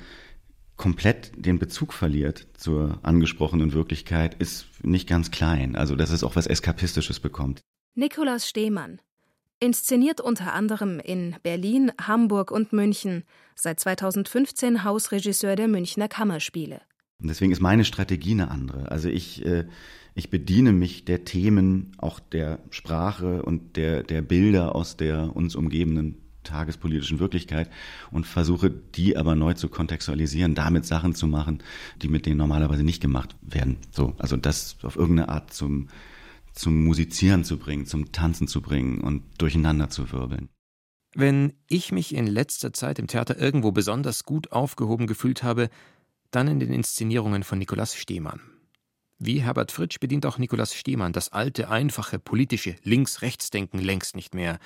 [0.75, 5.75] komplett den Bezug verliert zur angesprochenen Wirklichkeit, ist nicht ganz klein.
[5.75, 7.61] Also, dass es auch was Eskapistisches bekommt.
[7.95, 8.99] Nikolaus Stehmann.
[9.59, 13.23] Inszeniert unter anderem in Berlin, Hamburg und München.
[13.55, 16.81] Seit 2015 Hausregisseur der Münchner Kammerspiele.
[17.21, 18.91] Und deswegen ist meine Strategie eine andere.
[18.91, 19.65] Also ich äh,
[20.15, 25.55] ich bediene mich der Themen, auch der Sprache und der, der Bilder aus der uns
[25.55, 27.69] umgebenden tagespolitischen Wirklichkeit
[28.11, 31.63] und versuche die aber neu zu kontextualisieren, damit Sachen zu machen,
[32.01, 33.77] die mit denen normalerweise nicht gemacht werden.
[33.91, 35.87] So, also das auf irgendeine Art zum,
[36.53, 40.49] zum Musizieren zu bringen, zum Tanzen zu bringen und durcheinander zu wirbeln.
[41.15, 45.69] Wenn ich mich in letzter Zeit im Theater irgendwo besonders gut aufgehoben gefühlt habe,
[46.31, 48.41] dann in den Inszenierungen von Nikolaus Stehmann.
[49.25, 54.59] Wie Herbert Fritsch bedient auch Nikolaus Stehmann das alte, einfache, politische Links-Rechts-Denken längst nicht mehr.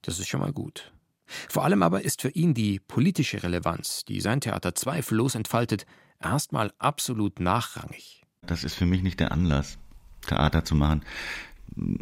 [0.00, 0.90] Das ist schon mal gut.
[1.26, 5.84] Vor allem aber ist für ihn die politische Relevanz, die sein Theater zweifellos entfaltet,
[6.18, 8.22] erstmal absolut nachrangig.
[8.40, 9.76] Das ist für mich nicht der Anlass,
[10.26, 11.04] Theater zu machen.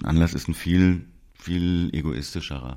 [0.04, 2.76] Anlass ist ein viel, viel egoistischerer.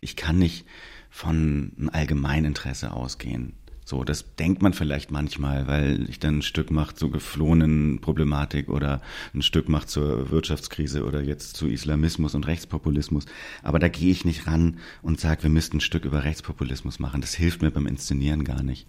[0.00, 0.64] Ich kann nicht
[1.10, 3.52] von einem Allgemeininteresse ausgehen.
[3.88, 8.68] So, das denkt man vielleicht manchmal, weil ich dann ein Stück mache zur geflohenen Problematik
[8.68, 9.00] oder
[9.32, 13.26] ein Stück mache zur Wirtschaftskrise oder jetzt zu Islamismus und Rechtspopulismus.
[13.62, 17.20] Aber da gehe ich nicht ran und sage, wir müssten ein Stück über Rechtspopulismus machen.
[17.20, 18.88] Das hilft mir beim Inszenieren gar nicht.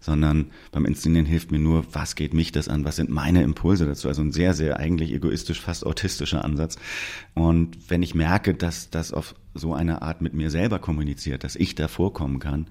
[0.00, 3.86] Sondern beim Inszenieren hilft mir nur, was geht mich das an, was sind meine Impulse
[3.86, 4.08] dazu.
[4.08, 6.76] Also ein sehr, sehr eigentlich egoistisch, fast autistischer Ansatz.
[7.34, 11.56] Und wenn ich merke, dass das auf so eine Art mit mir selber kommuniziert, dass
[11.56, 12.70] ich da vorkommen kann,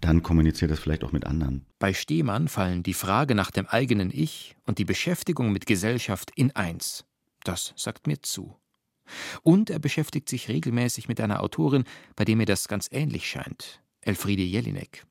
[0.00, 1.64] dann kommuniziert das vielleicht auch mit anderen.
[1.78, 6.54] Bei Stehmann fallen die Frage nach dem eigenen Ich und die Beschäftigung mit Gesellschaft in
[6.56, 7.04] eins.
[7.44, 8.56] Das sagt mir zu.
[9.42, 11.84] Und er beschäftigt sich regelmäßig mit einer Autorin,
[12.16, 15.06] bei der mir das ganz ähnlich scheint, Elfriede Jelinek.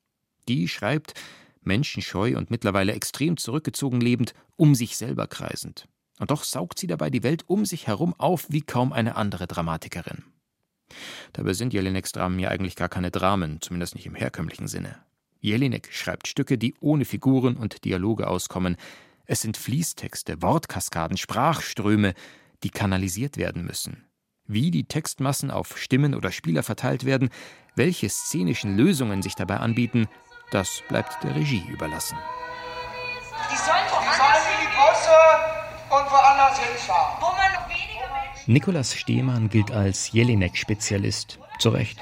[0.47, 1.13] Die schreibt,
[1.62, 5.88] menschenscheu und mittlerweile extrem zurückgezogen lebend, um sich selber kreisend.
[6.19, 9.47] Und doch saugt sie dabei die Welt um sich herum auf wie kaum eine andere
[9.47, 10.24] Dramatikerin.
[11.34, 14.97] Dabei sind Jelineks Dramen ja eigentlich gar keine Dramen, zumindest nicht im herkömmlichen Sinne.
[15.39, 18.78] Jelinek schreibt Stücke, die ohne Figuren und Dialoge auskommen.
[19.26, 22.13] Es sind Fließtexte, Wortkaskaden, Sprachströme,
[22.63, 24.06] die kanalisiert werden müssen.
[24.45, 27.30] Wie die Textmassen auf Stimmen oder Spieler verteilt werden,
[27.76, 30.08] welche szenischen Lösungen sich dabei anbieten,
[30.52, 32.18] das bleibt der Regie überlassen.
[33.52, 35.20] Die sollen woanders die Busse
[35.90, 37.18] und woanders hinfahren.
[37.20, 37.52] Wo man
[38.48, 41.40] Nikolaus Stehmann gilt als Jelinek-Spezialist.
[41.60, 42.00] Zu Recht.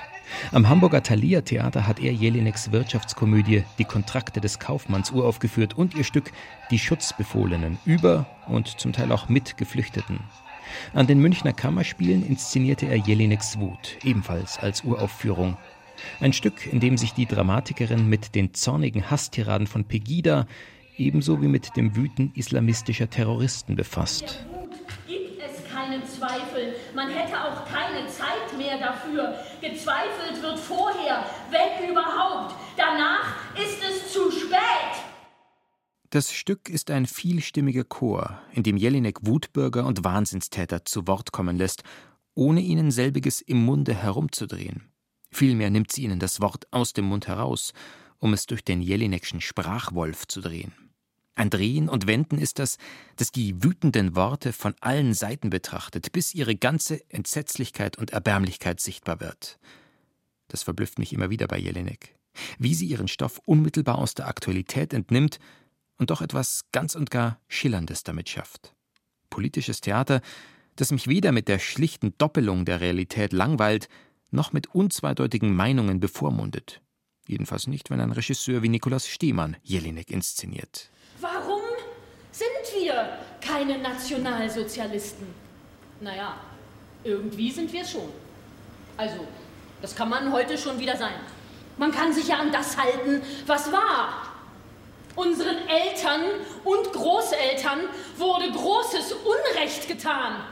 [0.54, 6.06] Am Hamburger Thalia Theater hat er Jelineks Wirtschaftskomödie Die Kontrakte des Kaufmanns uraufgeführt und ihr
[6.06, 6.32] Stück
[6.72, 10.22] Die Schutzbefohlenen über und zum Teil auch mit Geflüchteten.
[10.94, 15.58] An den Münchner Kammerspielen inszenierte er Jelineks Wut, ebenfalls als Uraufführung.
[16.20, 20.48] Ein Stück, in dem sich die Dramatikerin mit den zornigen Hasstiraden von Pegida
[20.98, 24.46] ebenso wie mit dem Wüten islamistischer Terroristen befasst
[25.90, 26.76] keinen Zweifel.
[26.94, 29.36] Man hätte auch keine Zeit mehr dafür.
[29.62, 32.56] Gezweifelt wird vorher, wenn überhaupt.
[32.78, 35.04] Danach ist es zu spät.
[36.10, 41.58] Das Stück ist ein vielstimmiger Chor, in dem Jelinek Wutbürger und Wahnsinnstäter zu Wort kommen
[41.58, 41.84] lässt,
[42.34, 44.89] ohne ihnen selbiges im Munde herumzudrehen.
[45.32, 47.74] Vielmehr nimmt sie ihnen das Wort aus dem Mund heraus,
[48.18, 50.74] um es durch den Jelinekschen Sprachwolf zu drehen.
[51.36, 52.78] Ein Drehen und Wenden ist das,
[53.16, 59.22] das die wütenden Worte von allen Seiten betrachtet, bis ihre ganze Entsetzlichkeit und Erbärmlichkeit sichtbar
[59.22, 59.58] wird.
[60.50, 62.14] Das verblüfft mich immer wieder bei Jelinek.
[62.58, 65.40] Wie sie ihren Stoff unmittelbar aus der Aktualität entnimmt
[65.98, 68.74] und doch etwas ganz und gar Schillerndes damit schafft.
[69.30, 70.22] Politisches Theater,
[70.76, 73.88] das mich weder mit der schlichten Doppelung der Realität langweilt,
[74.32, 76.82] noch mit unzweideutigen Meinungen bevormundet.
[77.28, 80.90] Jedenfalls nicht, wenn ein Regisseur wie Nikolaus Stehmann Jelinek inszeniert.
[81.22, 81.62] Warum
[82.32, 85.28] sind wir keine Nationalsozialisten?
[86.02, 86.38] Naja,
[87.04, 88.10] irgendwie sind wir es schon.
[88.98, 89.28] Also,
[89.82, 91.14] das kann man heute schon wieder sein.
[91.78, 94.34] Man kann sich ja an das halten, was war.
[95.16, 96.22] Unseren Eltern
[96.64, 97.82] und Großeltern
[98.18, 100.44] wurde großes Unrecht getan.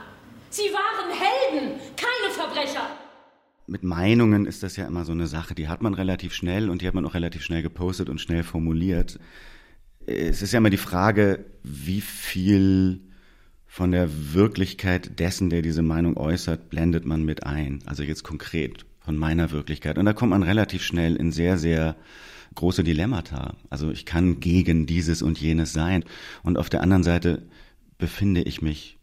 [0.50, 2.88] Sie waren Helden, keine Verbrecher
[3.68, 5.54] mit Meinungen ist das ja immer so eine Sache.
[5.54, 8.42] Die hat man relativ schnell und die hat man auch relativ schnell gepostet und schnell
[8.42, 9.20] formuliert.
[10.06, 13.00] Es ist ja immer die Frage, wie viel
[13.66, 17.80] von der Wirklichkeit dessen, der diese Meinung äußert, blendet man mit ein.
[17.84, 19.98] Also jetzt konkret von meiner Wirklichkeit.
[19.98, 21.94] Und da kommt man relativ schnell in sehr, sehr
[22.54, 23.54] große Dilemmata.
[23.68, 26.04] Also ich kann gegen dieses und jenes sein.
[26.42, 27.42] Und auf der anderen Seite
[27.98, 28.98] befinde ich mich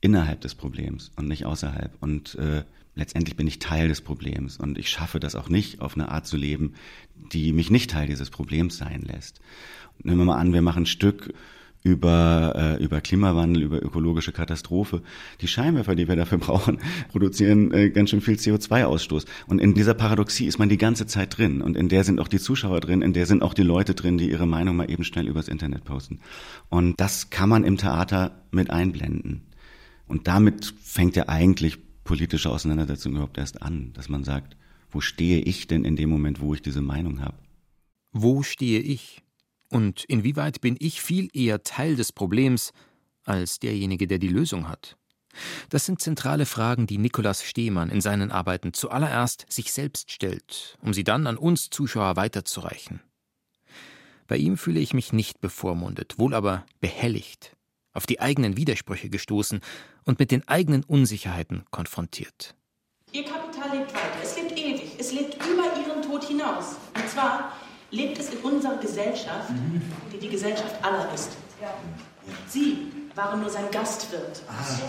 [0.00, 1.96] innerhalb des Problems und nicht außerhalb.
[2.00, 2.64] Und äh,
[2.96, 6.26] letztendlich bin ich Teil des Problems und ich schaffe das auch nicht, auf eine Art
[6.26, 6.74] zu leben,
[7.32, 9.40] die mich nicht Teil dieses Problems sein lässt.
[10.02, 11.32] Nehmen wir mal an, wir machen ein Stück
[11.82, 15.02] über, äh, über Klimawandel, über ökologische Katastrophe.
[15.40, 16.78] Die Scheinwerfer, die wir dafür brauchen,
[17.10, 19.24] produzieren äh, ganz schön viel CO2-Ausstoß.
[19.46, 21.62] Und in dieser Paradoxie ist man die ganze Zeit drin.
[21.62, 24.18] Und in der sind auch die Zuschauer drin, in der sind auch die Leute drin,
[24.18, 26.18] die ihre Meinung mal eben schnell übers Internet posten.
[26.68, 29.42] Und das kann man im Theater mit einblenden.
[30.08, 34.56] Und damit fängt ja eigentlich politische Auseinandersetzung überhaupt erst an, dass man sagt,
[34.90, 37.36] wo stehe ich denn in dem Moment, wo ich diese Meinung habe?
[38.12, 39.22] Wo stehe ich?
[39.68, 42.72] Und inwieweit bin ich viel eher Teil des Problems
[43.24, 44.96] als derjenige, der die Lösung hat?
[45.68, 50.94] Das sind zentrale Fragen, die Nikolaus Stehmann in seinen Arbeiten zuallererst sich selbst stellt, um
[50.94, 53.00] sie dann an uns Zuschauer weiterzureichen.
[54.28, 57.55] Bei ihm fühle ich mich nicht bevormundet, wohl aber behelligt,
[57.96, 59.60] auf die eigenen Widersprüche gestoßen
[60.04, 62.54] und mit den eigenen Unsicherheiten konfrontiert.
[63.12, 66.76] Ihr Kapital lebt weiter, es lebt ewig, es lebt über ihren Tod hinaus.
[66.94, 67.52] Und zwar
[67.90, 69.50] lebt es in unserer Gesellschaft,
[70.12, 71.30] die die Gesellschaft aller ist.
[72.48, 74.42] Sie waren nur sein Gastwirt.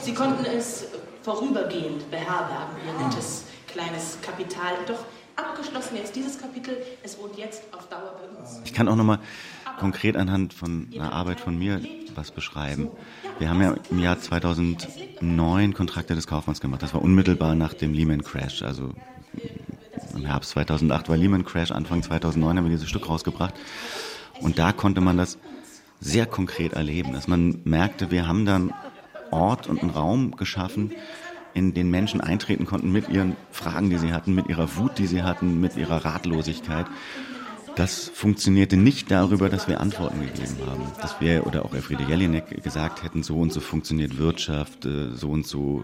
[0.03, 0.87] Sie konnten es
[1.21, 4.73] vorübergehend beherbergen, ihr nettes kleines Kapital.
[4.85, 5.05] Doch
[5.37, 8.61] abgeschlossen jetzt dieses Kapitel, es wohnt jetzt auf Dauer bei uns.
[8.65, 9.19] Ich kann auch nochmal
[9.77, 11.81] konkret anhand von einer Arbeit von mir
[12.15, 12.89] was beschreiben.
[13.39, 16.81] Wir haben ja im Jahr 2009 Kontrakte des Kaufmanns gemacht.
[16.81, 18.63] Das war unmittelbar nach dem Lehman Crash.
[18.63, 18.93] Also
[20.15, 23.53] im Herbst 2008 war Lehman Crash, Anfang 2009 haben wir dieses Stück rausgebracht.
[24.41, 25.37] Und da konnte man das
[25.99, 28.73] sehr konkret erleben, dass man merkte, wir haben dann
[29.31, 30.93] Ort und einen Raum geschaffen,
[31.53, 35.07] in den Menschen eintreten konnten mit ihren Fragen, die sie hatten, mit ihrer Wut, die
[35.07, 36.85] sie hatten, mit ihrer Ratlosigkeit.
[37.77, 40.81] Das funktionierte nicht darüber, dass wir Antworten gegeben haben.
[40.99, 45.29] Dass wir oder auch Elfriede Jelinek gesagt hätten, so und so funktioniert Wirtschaft, äh, so
[45.29, 45.83] und so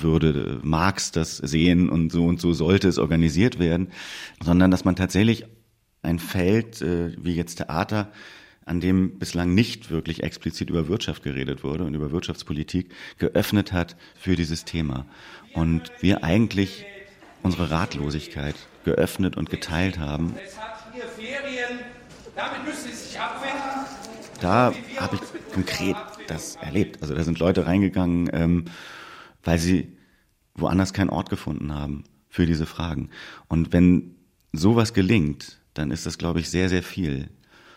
[0.00, 3.92] würde Marx das sehen und so und so sollte es organisiert werden,
[4.42, 5.46] sondern dass man tatsächlich
[6.02, 8.10] ein Feld äh, wie jetzt Theater
[8.66, 13.94] an dem bislang nicht wirklich explizit über Wirtschaft geredet wurde und über Wirtschaftspolitik geöffnet hat
[14.16, 15.06] für dieses Thema.
[15.52, 16.84] Und wir eigentlich
[17.44, 20.34] unsere Ratlosigkeit geöffnet und geteilt haben.
[24.40, 27.02] Da habe ich konkret das erlebt.
[27.02, 28.64] Also da sind Leute reingegangen, ähm,
[29.42, 29.96] weil sie
[30.54, 33.10] woanders keinen Ort gefunden haben für diese Fragen.
[33.48, 34.16] Und wenn
[34.52, 37.30] sowas gelingt, dann ist das, glaube ich, sehr, sehr viel.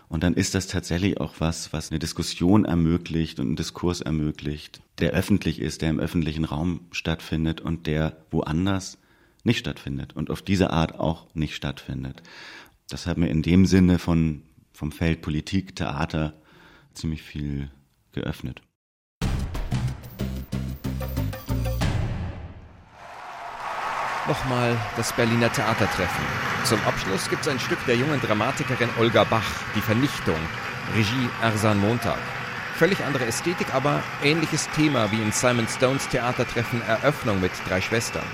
[0.10, 4.82] Und dann ist das tatsächlich auch was, was eine Diskussion ermöglicht und einen Diskurs ermöglicht,
[5.00, 8.98] der öffentlich ist, der im öffentlichen Raum stattfindet und der woanders
[9.48, 12.22] nicht stattfindet und auf diese Art auch nicht stattfindet.
[12.90, 16.34] Das hat mir in dem Sinne von, vom Feld Politik, Theater
[16.94, 17.72] ziemlich viel
[18.12, 18.62] geöffnet.
[24.28, 26.26] Nochmal das Berliner Theatertreffen.
[26.66, 30.40] Zum Abschluss gibt es ein Stück der jungen Dramatikerin Olga Bach, Die Vernichtung,
[30.94, 32.20] Regie Ersan Montag.
[32.76, 38.26] Völlig andere Ästhetik, aber ähnliches Thema wie in Simon Stones Theatertreffen Eröffnung mit drei Schwestern.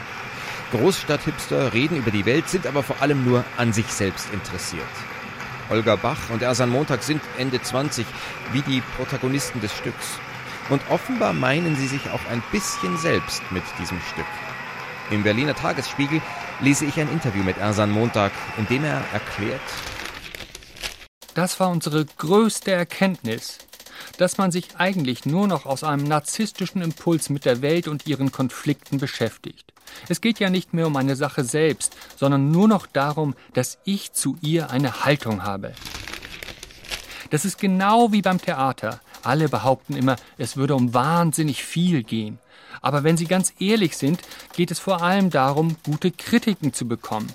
[0.74, 4.84] Großstadthipster reden über die Welt, sind aber vor allem nur an sich selbst interessiert.
[5.70, 8.06] Olga Bach und Ersan Montag sind Ende 20,
[8.52, 10.18] wie die Protagonisten des Stücks.
[10.70, 14.26] Und offenbar meinen sie sich auch ein bisschen selbst mit diesem Stück.
[15.12, 16.22] Im Berliner Tagesspiegel
[16.60, 19.62] lese ich ein Interview mit Ersan Montag, in dem er erklärt,
[21.36, 23.58] das war unsere größte Erkenntnis,
[24.18, 28.32] dass man sich eigentlich nur noch aus einem narzisstischen Impuls mit der Welt und ihren
[28.32, 29.73] Konflikten beschäftigt.
[30.10, 34.14] Es geht ja nicht mehr um eine Sache selbst, sondern nur noch darum, dass ich
[34.14, 35.74] zu ihr eine Haltung habe.
[37.30, 39.00] Das ist genau wie beim Theater.
[39.24, 42.40] Alle behaupten immer, es würde um wahnsinnig viel gehen.
[42.82, 44.20] Aber wenn Sie ganz ehrlich sind,
[44.56, 47.32] geht es vor allem darum, gute Kritiken zu bekommen.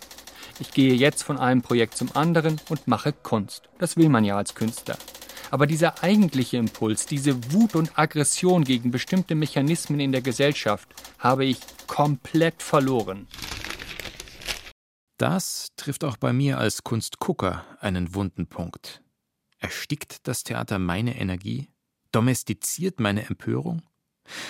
[0.61, 3.69] Ich gehe jetzt von einem Projekt zum anderen und mache Kunst.
[3.79, 4.99] Das will man ja als Künstler.
[5.51, 11.45] Aber dieser eigentliche Impuls, diese Wut und Aggression gegen bestimmte Mechanismen in der Gesellschaft, habe
[11.45, 13.27] ich komplett verloren.
[15.17, 19.03] Das trifft auch bei mir als Kunstgucker einen wunden Punkt.
[19.59, 21.69] Erstickt das Theater meine Energie?
[22.13, 23.83] Domestiziert meine Empörung?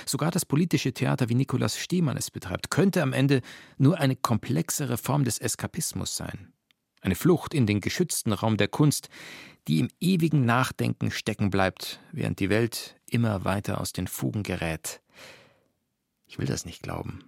[0.05, 3.41] Sogar das politische Theater, wie Nikolaus Stehmann es betreibt, könnte am Ende
[3.79, 6.53] nur eine komplexere Form des Eskapismus sein.
[7.01, 9.09] Eine Flucht in den geschützten Raum der Kunst,
[9.69, 15.01] die im ewigen Nachdenken stecken bleibt, während die Welt immer weiter aus den Fugen gerät.
[16.27, 17.28] Ich will das nicht glauben,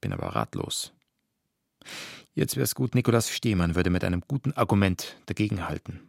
[0.00, 0.92] bin aber ratlos.
[2.34, 6.08] Jetzt wäre es gut, Nikolaus Stehmann würde mit einem guten Argument dagegenhalten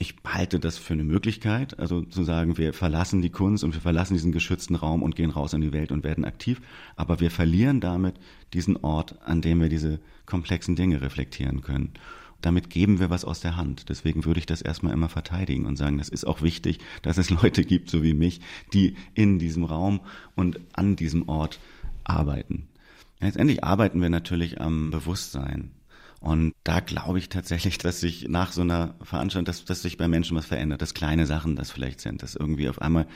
[0.00, 3.82] ich halte das für eine Möglichkeit, also zu sagen, wir verlassen die Kunst und wir
[3.82, 6.62] verlassen diesen geschützten Raum und gehen raus in die Welt und werden aktiv,
[6.96, 8.14] aber wir verlieren damit
[8.54, 11.92] diesen Ort, an dem wir diese komplexen Dinge reflektieren können.
[12.40, 13.90] Damit geben wir was aus der Hand.
[13.90, 17.28] Deswegen würde ich das erstmal immer verteidigen und sagen, das ist auch wichtig, dass es
[17.28, 18.40] Leute gibt, so wie mich,
[18.72, 20.00] die in diesem Raum
[20.34, 21.60] und an diesem Ort
[22.04, 22.69] arbeiten.
[23.20, 25.72] Letztendlich arbeiten wir natürlich am Bewusstsein
[26.20, 30.06] und da glaube ich tatsächlich, dass sich nach so einer Veranstaltung, dass, dass sich bei
[30.06, 33.06] Menschen was verändert, dass kleine Sachen das vielleicht sind, dass irgendwie auf einmal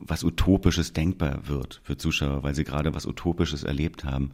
[0.00, 4.32] was Utopisches denkbar wird für Zuschauer, weil sie gerade was Utopisches erlebt haben.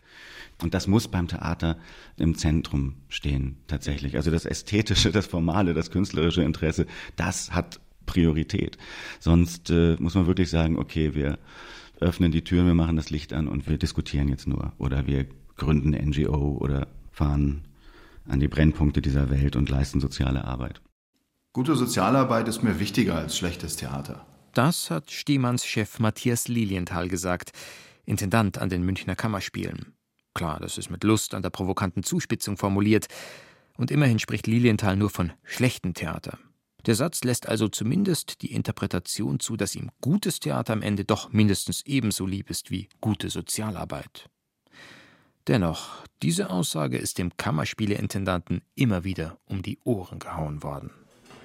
[0.62, 1.77] Und das muss beim Theater
[2.16, 4.16] im Zentrum stehen, tatsächlich.
[4.16, 8.79] Also das Ästhetische, das Formale, das künstlerische Interesse, das hat Priorität.
[9.21, 11.38] Sonst äh, muss man wirklich sagen, okay, wir
[12.00, 14.72] öffnen die Türen, wir machen das Licht an und wir diskutieren jetzt nur.
[14.78, 17.64] Oder wir gründen eine NGO oder fahren
[18.26, 20.80] an die Brennpunkte dieser Welt und leisten soziale Arbeit.
[21.52, 24.26] Gute Sozialarbeit ist mir wichtiger als schlechtes Theater.
[24.52, 27.52] Das hat Stiemanns Chef Matthias Lilienthal gesagt,
[28.04, 29.94] Intendant an den Münchner Kammerspielen.
[30.34, 33.06] Klar, das ist mit Lust an der provokanten Zuspitzung formuliert.
[33.76, 36.38] Und immerhin spricht Lilienthal nur von schlechtem Theater.
[36.88, 41.31] Der Satz lässt also zumindest die Interpretation zu, dass ihm gutes Theater am Ende doch
[41.31, 44.31] mindestens ebenso lieb ist wie gute Sozialarbeit.
[45.48, 50.90] Dennoch, diese Aussage ist dem Kammerspieleintendanten immer wieder um die Ohren gehauen worden.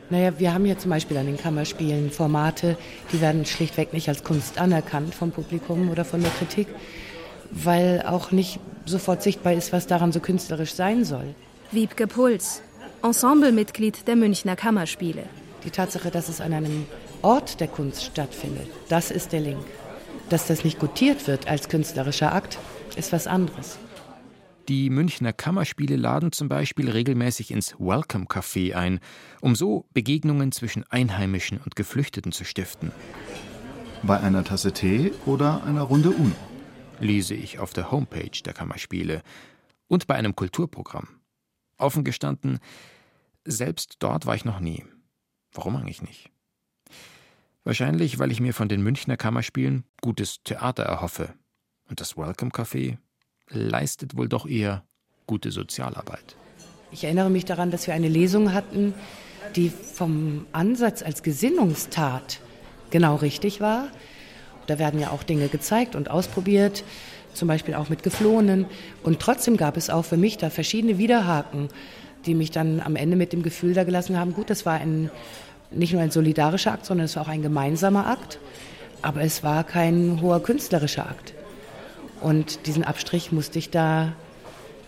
[0.10, 2.78] Naja, wir haben hier zum Beispiel an den Kammerspielen Formate,
[3.12, 6.70] die werden schlichtweg nicht als Kunst anerkannt vom Publikum oder von der Kritik,
[7.52, 11.36] weil auch nicht sofort sichtbar ist, was daran so künstlerisch sein soll.
[11.74, 12.62] Wiebke Puls,
[13.04, 15.26] Ensemblemitglied der Münchner Kammerspiele.
[15.66, 16.86] Die Tatsache, dass es an einem
[17.22, 19.66] Ort der Kunst stattfindet, das ist der Link.
[20.30, 22.58] Dass das nicht gutiert wird als künstlerischer Akt,
[22.96, 23.78] ist was anderes.
[24.70, 29.02] Die Münchner Kammerspiele laden zum Beispiel regelmäßig ins Welcome Café ein,
[29.42, 32.94] um so Begegnungen zwischen Einheimischen und Geflüchteten zu stiften.
[34.02, 36.36] Bei einer Tasse Tee oder einer Runde Uno?
[37.02, 39.24] Lese ich auf der Homepage der Kammerspiele.
[39.90, 41.10] Und bei einem Kulturprogramm.
[41.78, 42.60] Offen gestanden,
[43.46, 44.84] selbst dort war ich noch nie.
[45.54, 46.30] Warum eigentlich nicht?
[47.64, 51.34] Wahrscheinlich, weil ich mir von den Münchner Kammerspielen gutes Theater erhoffe.
[51.90, 52.98] Und das Welcome Café
[53.50, 54.84] leistet wohl doch eher
[55.28, 56.36] gute Sozialarbeit.
[56.92, 58.94] Ich erinnere mich daran, dass wir eine Lesung hatten,
[59.56, 62.40] die vom Ansatz als Gesinnungstat
[62.90, 63.88] genau richtig war.
[64.68, 66.84] Da werden ja auch Dinge gezeigt und ausprobiert,
[67.34, 68.66] zum Beispiel auch mit Geflohenen.
[69.04, 71.70] Und trotzdem gab es auch für mich da verschiedene Widerhaken,
[72.26, 75.10] die mich dann am Ende mit dem Gefühl da gelassen haben, gut, das war ein,
[75.72, 78.40] nicht nur ein solidarischer Akt, sondern es war auch ein gemeinsamer Akt.
[79.02, 81.34] Aber es war kein hoher künstlerischer Akt.
[82.22, 84.14] Und diesen Abstrich musste ich da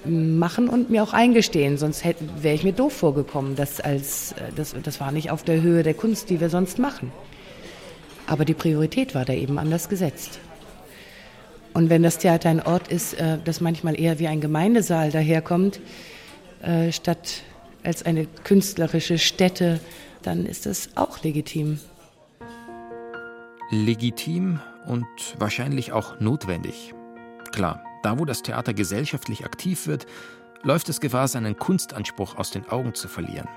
[0.05, 3.55] machen und mir auch eingestehen, sonst wäre ich mir doof vorgekommen.
[3.55, 6.79] Das, als, äh, das, das war nicht auf der Höhe der Kunst, die wir sonst
[6.79, 7.11] machen.
[8.27, 10.39] Aber die Priorität war da eben anders gesetzt.
[11.73, 15.81] Und wenn das Theater ein Ort ist, äh, das manchmal eher wie ein Gemeindesaal daherkommt,
[16.61, 17.43] äh, statt
[17.83, 19.79] als eine künstlerische Stätte,
[20.21, 21.79] dann ist das auch legitim.
[23.69, 25.05] Legitim und
[25.37, 26.93] wahrscheinlich auch notwendig.
[27.51, 30.05] Klar, da wo das Theater gesellschaftlich aktiv wird,
[30.63, 33.47] läuft es Gefahr, seinen Kunstanspruch aus den Augen zu verlieren.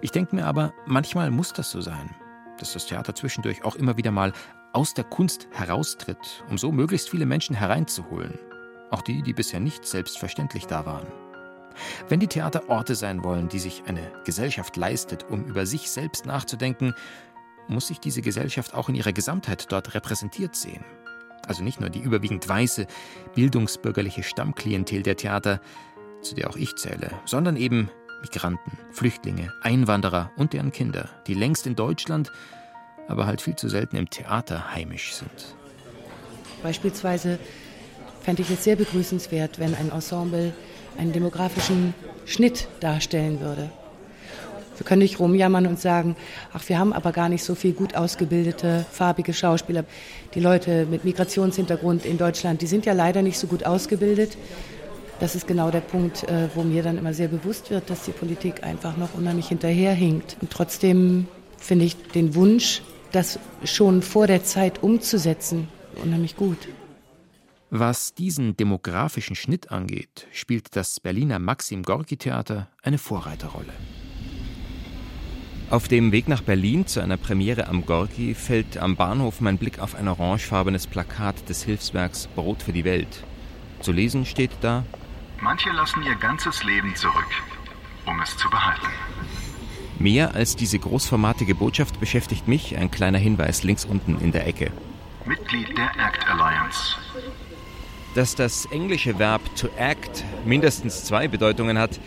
[0.00, 2.10] Ich denke mir aber, manchmal muss das so sein,
[2.58, 4.32] dass das Theater zwischendurch auch immer wieder mal
[4.72, 8.38] aus der Kunst heraustritt, um so möglichst viele Menschen hereinzuholen.
[8.90, 11.06] Auch die, die bisher nicht selbstverständlich da waren.
[12.08, 16.26] Wenn die Theater Orte sein wollen, die sich eine Gesellschaft leistet, um über sich selbst
[16.26, 16.94] nachzudenken,
[17.68, 20.84] muss sich diese Gesellschaft auch in ihrer Gesamtheit dort repräsentiert sehen.
[21.46, 22.86] Also nicht nur die überwiegend weiße,
[23.34, 25.60] bildungsbürgerliche Stammklientel der Theater,
[26.22, 27.90] zu der auch ich zähle, sondern eben
[28.22, 32.30] Migranten, Flüchtlinge, Einwanderer und deren Kinder, die längst in Deutschland,
[33.08, 35.56] aber halt viel zu selten im Theater heimisch sind.
[36.62, 37.40] Beispielsweise
[38.20, 40.54] fände ich es sehr begrüßenswert, wenn ein Ensemble
[40.98, 43.70] einen demografischen Schnitt darstellen würde.
[44.76, 46.16] Wir können nicht rumjammern und sagen,
[46.52, 49.84] ach, wir haben aber gar nicht so viel gut ausgebildete, farbige Schauspieler.
[50.34, 54.36] Die Leute mit Migrationshintergrund in Deutschland, die sind ja leider nicht so gut ausgebildet.
[55.20, 58.10] Das ist genau der Punkt, äh, wo mir dann immer sehr bewusst wird, dass die
[58.10, 60.36] Politik einfach noch unheimlich hinterherhinkt.
[60.40, 61.28] Und trotzdem
[61.58, 62.82] finde ich den Wunsch,
[63.12, 65.68] das schon vor der Zeit umzusetzen,
[66.02, 66.58] unheimlich gut.
[67.74, 73.72] Was diesen demografischen Schnitt angeht, spielt das Berliner Maxim Gorki Theater eine Vorreiterrolle.
[75.70, 79.78] Auf dem Weg nach Berlin zu einer Premiere am Gorki fällt am Bahnhof mein Blick
[79.78, 83.24] auf ein orangefarbenes Plakat des Hilfswerks Brot für die Welt.
[83.80, 84.84] Zu lesen steht da:
[85.40, 87.32] Manche lassen ihr ganzes Leben zurück,
[88.04, 88.88] um es zu behalten.
[89.98, 94.70] Mehr als diese großformatige Botschaft beschäftigt mich ein kleiner Hinweis links unten in der Ecke.
[95.24, 96.96] Mitglied der ACT Alliance.
[98.14, 101.98] Dass das englische Verb to act mindestens zwei Bedeutungen hat,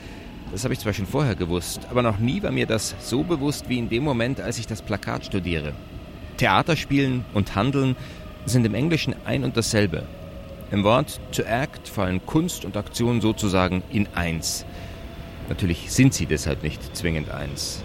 [0.51, 3.69] das habe ich zwar schon vorher gewusst, aber noch nie war mir das so bewusst
[3.69, 5.73] wie in dem Moment, als ich das Plakat studiere.
[6.37, 7.95] Theaterspielen und Handeln
[8.45, 10.03] sind im Englischen ein und dasselbe.
[10.71, 14.63] Im Wort to act fallen Kunst und Aktion sozusagen in eins.
[15.49, 17.83] Natürlich sind sie deshalb nicht zwingend eins.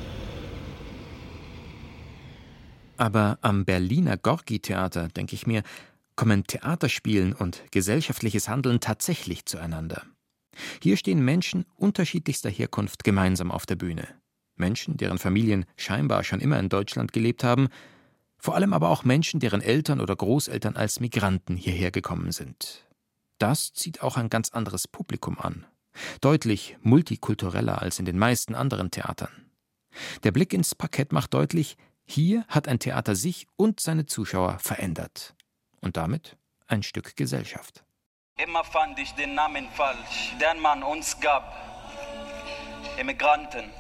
[2.99, 5.63] Aber am Berliner Gorki-Theater, denke ich mir,
[6.21, 10.03] kommen Theaterspielen und gesellschaftliches Handeln tatsächlich zueinander.
[10.83, 14.07] Hier stehen Menschen unterschiedlichster Herkunft gemeinsam auf der Bühne.
[14.55, 17.69] Menschen, deren Familien scheinbar schon immer in Deutschland gelebt haben,
[18.37, 22.87] vor allem aber auch Menschen, deren Eltern oder Großeltern als Migranten hierher gekommen sind.
[23.39, 25.65] Das zieht auch ein ganz anderes Publikum an,
[26.21, 29.51] deutlich multikultureller als in den meisten anderen Theatern.
[30.23, 35.35] Der Blick ins Parkett macht deutlich, hier hat ein Theater sich und seine Zuschauer verändert
[35.81, 37.85] und damit ein Stück Gesellschaft.
[38.37, 41.55] Immer fand ich den Namen falsch, den man uns gab.
[42.99, 43.71] Immigranten.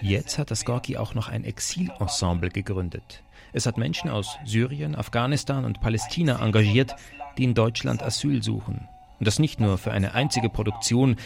[0.00, 3.22] Jetzt hat das Gorki auch noch ein Exilensemble gegründet.
[3.52, 6.96] Es hat Menschen aus Syrien, Afghanistan und Palästina engagiert,
[7.36, 8.88] die in Deutschland Asyl suchen.
[9.18, 11.16] Und das nicht nur für eine einzige Produktion,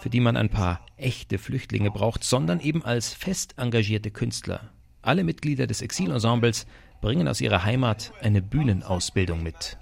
[0.00, 4.60] für die man ein paar echte Flüchtlinge braucht, sondern eben als fest engagierte Künstler.
[5.02, 6.66] Alle Mitglieder des Exilensembles
[7.06, 9.78] bringen aus ihrer Heimat eine Bühnenausbildung mit.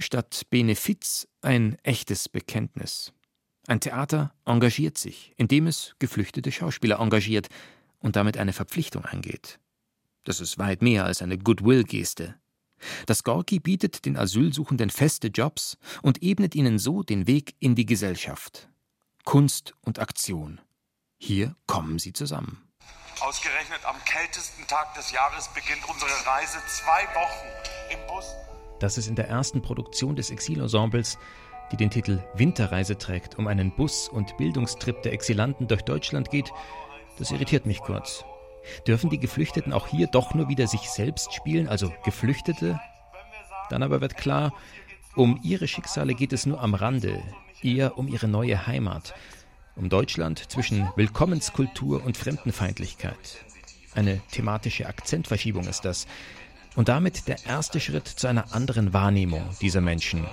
[0.00, 3.12] Statt Benefiz ein echtes Bekenntnis.
[3.68, 7.46] Ein Theater engagiert sich, indem es geflüchtete Schauspieler engagiert
[8.00, 9.60] und damit eine Verpflichtung eingeht.
[10.24, 12.34] Das ist weit mehr als eine Goodwill-Geste.
[13.06, 17.86] Das Gorki bietet den Asylsuchenden feste Jobs und ebnet ihnen so den Weg in die
[17.86, 18.68] Gesellschaft.
[19.22, 20.60] Kunst und Aktion.
[21.16, 22.67] Hier kommen sie zusammen.
[23.20, 27.46] Ausgerechnet am kältesten Tag des Jahres beginnt unsere Reise zwei Wochen
[27.92, 28.32] im Bus.
[28.78, 31.18] Dass es in der ersten Produktion des Exilensembles,
[31.72, 36.52] die den Titel Winterreise trägt, um einen Bus- und Bildungstrip der Exilanten durch Deutschland geht,
[37.18, 38.24] das irritiert mich kurz.
[38.86, 42.80] Dürfen die Geflüchteten auch hier doch nur wieder sich selbst spielen, also Geflüchtete?
[43.68, 44.52] Dann aber wird klar,
[45.16, 47.20] um ihre Schicksale geht es nur am Rande,
[47.62, 49.12] eher um ihre neue Heimat,
[49.78, 53.44] um Deutschland zwischen Willkommenskultur und Fremdenfeindlichkeit.
[53.94, 56.06] Eine thematische Akzentverschiebung ist das.
[56.76, 60.24] Und damit der erste Schritt zu einer anderen Wahrnehmung dieser Menschen.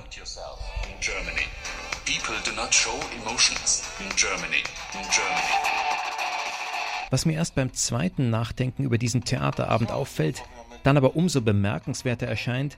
[7.09, 10.43] Was mir erst beim zweiten Nachdenken über diesen Theaterabend auffällt,
[10.83, 12.77] dann aber umso bemerkenswerter erscheint,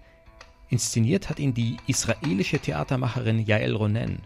[0.70, 4.22] inszeniert hat ihn die israelische Theatermacherin Yael Ronen.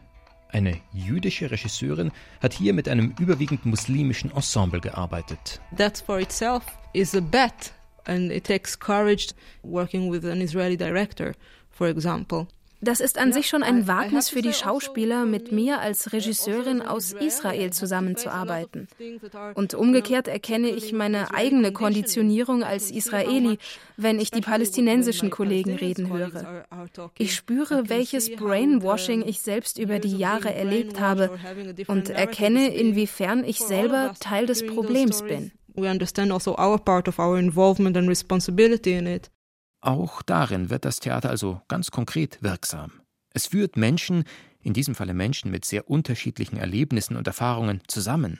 [0.53, 5.61] Eine jüdische Regisseurin hat hier mit einem überwiegend muslimischen Ensemble gearbeitet.
[5.77, 7.73] That for itself is a bet
[8.05, 9.33] and it takes courage
[9.63, 11.33] working with an Israeli director,
[11.69, 12.47] for example.
[12.83, 17.13] Das ist an sich schon ein Wagnis für die Schauspieler, mit mir als Regisseurin aus
[17.13, 18.87] Israel zusammenzuarbeiten.
[19.53, 23.59] Und umgekehrt erkenne ich meine eigene Konditionierung als Israeli,
[23.97, 26.65] wenn ich die palästinensischen Kollegen reden höre.
[27.19, 31.37] Ich spüre, welches Brainwashing ich selbst über die Jahre erlebt habe
[31.87, 35.51] und erkenne, inwiefern ich selber Teil des Problems bin.
[35.75, 39.31] We understand also our part of our involvement and responsibility in it.
[39.81, 42.91] Auch darin wird das Theater also ganz konkret wirksam.
[43.33, 44.25] Es führt Menschen,
[44.61, 48.39] in diesem Falle Menschen mit sehr unterschiedlichen Erlebnissen und Erfahrungen, zusammen.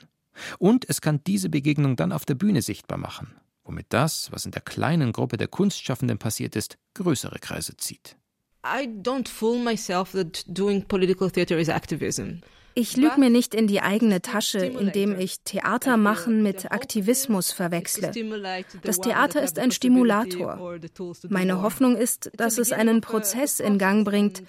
[0.58, 3.34] Und es kann diese Begegnung dann auf der Bühne sichtbar machen,
[3.64, 8.16] womit das, was in der kleinen Gruppe der Kunstschaffenden passiert ist, größere Kreise zieht.
[8.64, 12.40] I don't fool myself that doing political theater is activism.
[12.74, 18.12] Ich lüge mir nicht in die eigene Tasche, indem ich Theater machen mit Aktivismus verwechsle.
[18.82, 20.78] Das Theater ist ein Stimulator.
[21.28, 24.42] Meine Hoffnung ist, dass es einen Prozess in Gang bringt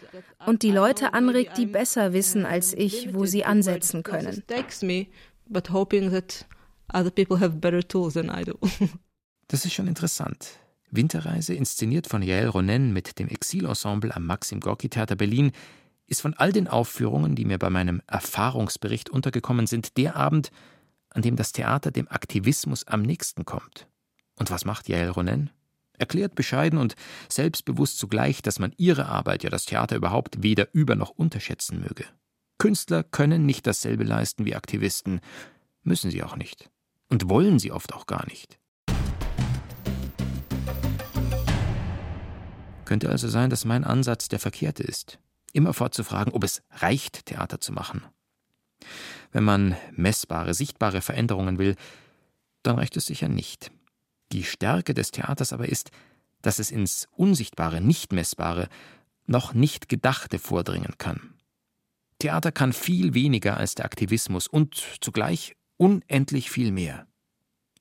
[0.45, 4.43] und die Leute anregt, die besser wissen als ich, wo sie ansetzen können.
[9.47, 10.59] Das ist schon interessant.
[10.89, 15.51] Winterreise, inszeniert von Yael Ronen mit dem Exilensemble am Maxim Gorki Theater Berlin,
[16.07, 20.51] ist von all den Aufführungen, die mir bei meinem Erfahrungsbericht untergekommen sind, der Abend,
[21.09, 23.87] an dem das Theater dem Aktivismus am nächsten kommt.
[24.35, 25.51] Und was macht Jael Ronen?
[25.97, 26.95] Erklärt bescheiden und
[27.29, 32.05] selbstbewusst zugleich, dass man ihre Arbeit, ja das Theater überhaupt, weder über noch unterschätzen möge.
[32.57, 35.21] Künstler können nicht dasselbe leisten wie Aktivisten,
[35.83, 36.69] müssen sie auch nicht.
[37.09, 38.59] Und wollen sie oft auch gar nicht.
[42.85, 45.19] Könnte also sein, dass mein Ansatz der verkehrte ist
[45.53, 48.03] immerfort zu fragen, ob es reicht, Theater zu machen.
[49.31, 51.75] Wenn man messbare, sichtbare Veränderungen will,
[52.63, 53.71] dann reicht es sicher nicht.
[54.31, 55.91] Die Stärke des Theaters aber ist,
[56.41, 58.67] dass es ins Unsichtbare, nicht Messbare,
[59.25, 61.33] noch nicht Gedachte vordringen kann.
[62.19, 67.07] Theater kann viel weniger als der Aktivismus und zugleich unendlich viel mehr.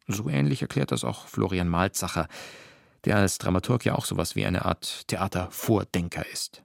[0.09, 2.29] So ähnlich erklärt das auch Florian Malzacher,
[3.05, 6.63] der als Dramaturg ja auch sowas wie eine Art Theatervordenker ist.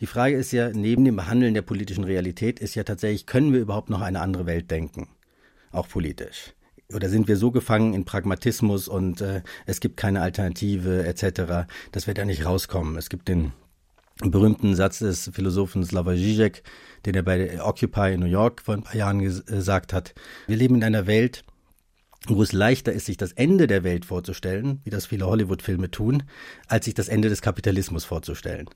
[0.00, 3.60] Die Frage ist ja, neben dem Behandeln der politischen Realität ist ja tatsächlich, können wir
[3.60, 5.08] überhaupt noch eine andere Welt denken?
[5.72, 6.54] Auch politisch.
[6.94, 12.06] Oder sind wir so gefangen in Pragmatismus und äh, es gibt keine Alternative etc., dass
[12.06, 12.96] wir da nicht rauskommen?
[12.96, 13.52] Es gibt den
[14.20, 16.62] berühmten Satz des Philosophen Slavoj Žižek,
[17.04, 20.14] den er bei Occupy in New York vor ein paar Jahren gesagt hat.
[20.46, 21.44] Wir leben in einer Welt,
[22.26, 26.22] wo es leichter ist, sich das Ende der Welt vorzustellen, wie das viele Hollywood-Filme tun,
[26.68, 28.68] als sich das Ende des Kapitalismus vorzustellen.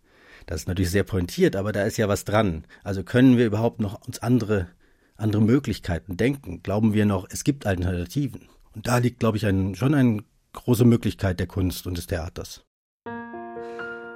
[0.46, 2.64] Das ist natürlich sehr pointiert, aber da ist ja was dran.
[2.82, 4.68] Also können wir überhaupt noch uns andere,
[5.16, 6.62] andere Möglichkeiten denken?
[6.62, 8.48] Glauben wir noch, es gibt Alternativen?
[8.74, 10.22] Und da liegt, glaube ich, ein, schon eine
[10.52, 12.64] große Möglichkeit der Kunst und des Theaters.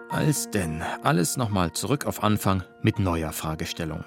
[0.09, 4.05] Als denn alles nochmal zurück auf Anfang mit neuer Fragestellung.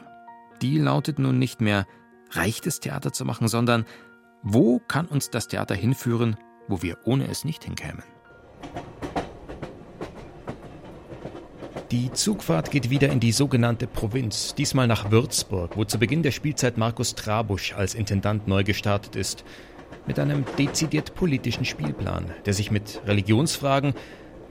[0.61, 1.85] Die lautet nun nicht mehr,
[2.31, 3.85] reicht es Theater zu machen, sondern
[4.41, 8.03] wo kann uns das Theater hinführen, wo wir ohne es nicht hinkämen?
[11.91, 16.29] Die Zugfahrt geht wieder in die sogenannte Provinz, diesmal nach Würzburg, wo zu Beginn der
[16.29, 19.43] Spielzeit Markus Trabusch als Intendant neu gestartet ist.
[20.05, 23.95] Mit einem dezidiert politischen Spielplan, der sich mit Religionsfragen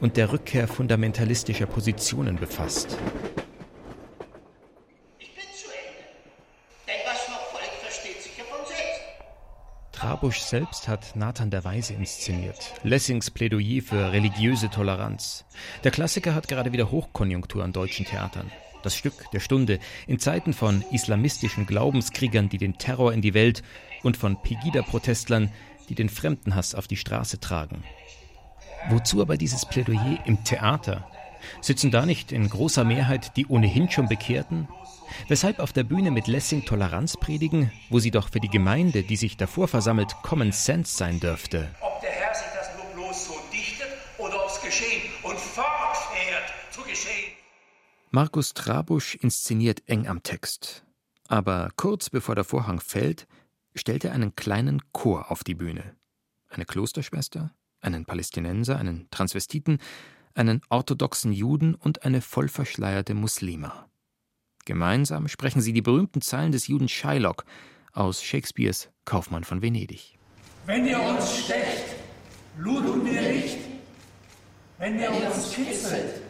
[0.00, 2.98] und der Rückkehr fundamentalistischer Positionen befasst.
[10.18, 12.74] Trabusch selbst hat Nathan der Weise inszeniert.
[12.82, 15.44] Lessings Plädoyer für religiöse Toleranz.
[15.84, 18.50] Der Klassiker hat gerade wieder Hochkonjunktur an deutschen Theatern.
[18.82, 23.62] Das Stück der Stunde in Zeiten von islamistischen Glaubenskriegern, die den Terror in die Welt
[24.02, 25.52] und von Pegida-Protestlern,
[25.88, 27.84] die den Fremdenhass auf die Straße tragen.
[28.88, 31.08] Wozu aber dieses Plädoyer im Theater?
[31.60, 34.66] Sitzen da nicht in großer Mehrheit die ohnehin schon Bekehrten,
[35.28, 39.16] Weshalb auf der Bühne mit Lessing Toleranz predigen, wo sie doch für die Gemeinde, die
[39.16, 41.74] sich davor versammelt, Common Sense sein dürfte.
[41.80, 43.88] Ob der Herr sich das nur bloß so dichtet
[44.18, 47.32] oder ob's geschehen und fortfährt zu geschehen.
[48.10, 50.84] Markus Trabusch inszeniert eng am Text.
[51.28, 53.26] Aber kurz bevor der Vorhang fällt,
[53.74, 55.94] stellt er einen kleinen Chor auf die Bühne.
[56.48, 59.78] Eine Klosterschwester, einen Palästinenser, einen Transvestiten,
[60.34, 63.88] einen orthodoxen Juden und eine vollverschleierte Muslima.
[64.68, 67.46] Gemeinsam sprechen sie die berühmten Zeilen des Juden Shylock
[67.94, 70.18] aus Shakespeares Kaufmann von Venedig.
[70.66, 71.96] Wenn ihr uns stecht,
[72.58, 73.56] bluten wir nicht.
[74.78, 76.20] Wenn ihr uns kitzelt,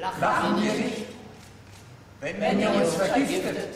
[0.00, 1.04] lachen wir nicht.
[2.22, 3.68] Wenn ihr uns vergiftet,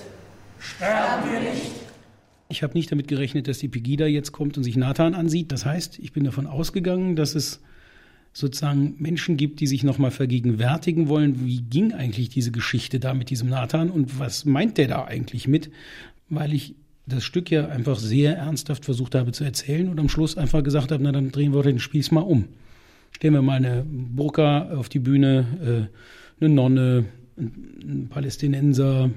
[0.58, 1.72] sterben wir nicht.
[2.48, 5.52] Ich habe nicht damit gerechnet, dass die Pegida jetzt kommt und sich Nathan ansieht.
[5.52, 7.60] Das heißt, ich bin davon ausgegangen, dass es
[8.32, 13.30] sozusagen Menschen gibt, die sich nochmal vergegenwärtigen wollen, wie ging eigentlich diese Geschichte da mit
[13.30, 15.70] diesem Nathan und was meint der da eigentlich mit,
[16.28, 16.74] weil ich
[17.06, 20.92] das Stück ja einfach sehr ernsthaft versucht habe zu erzählen und am Schluss einfach gesagt
[20.92, 22.44] habe, na dann drehen wir den Spieß mal um.
[23.10, 25.88] Stellen wir mal eine Burka auf die Bühne,
[26.40, 27.06] äh, eine Nonne,
[27.36, 29.10] ein Palästinenser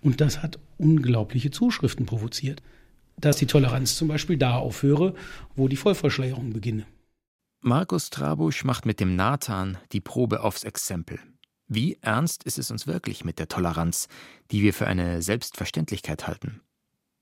[0.00, 2.62] und das hat unglaubliche Zuschriften provoziert.
[3.18, 5.14] Dass die Toleranz zum Beispiel da aufhöre,
[5.54, 6.86] wo die Vollverschleierung beginne.
[7.62, 11.20] Markus Trabusch macht mit dem Nathan die Probe aufs Exempel.
[11.68, 14.08] Wie ernst ist es uns wirklich mit der Toleranz,
[14.50, 16.62] die wir für eine Selbstverständlichkeit halten?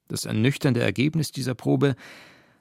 [0.06, 1.96] Das ernüchternde Ergebnis dieser Probe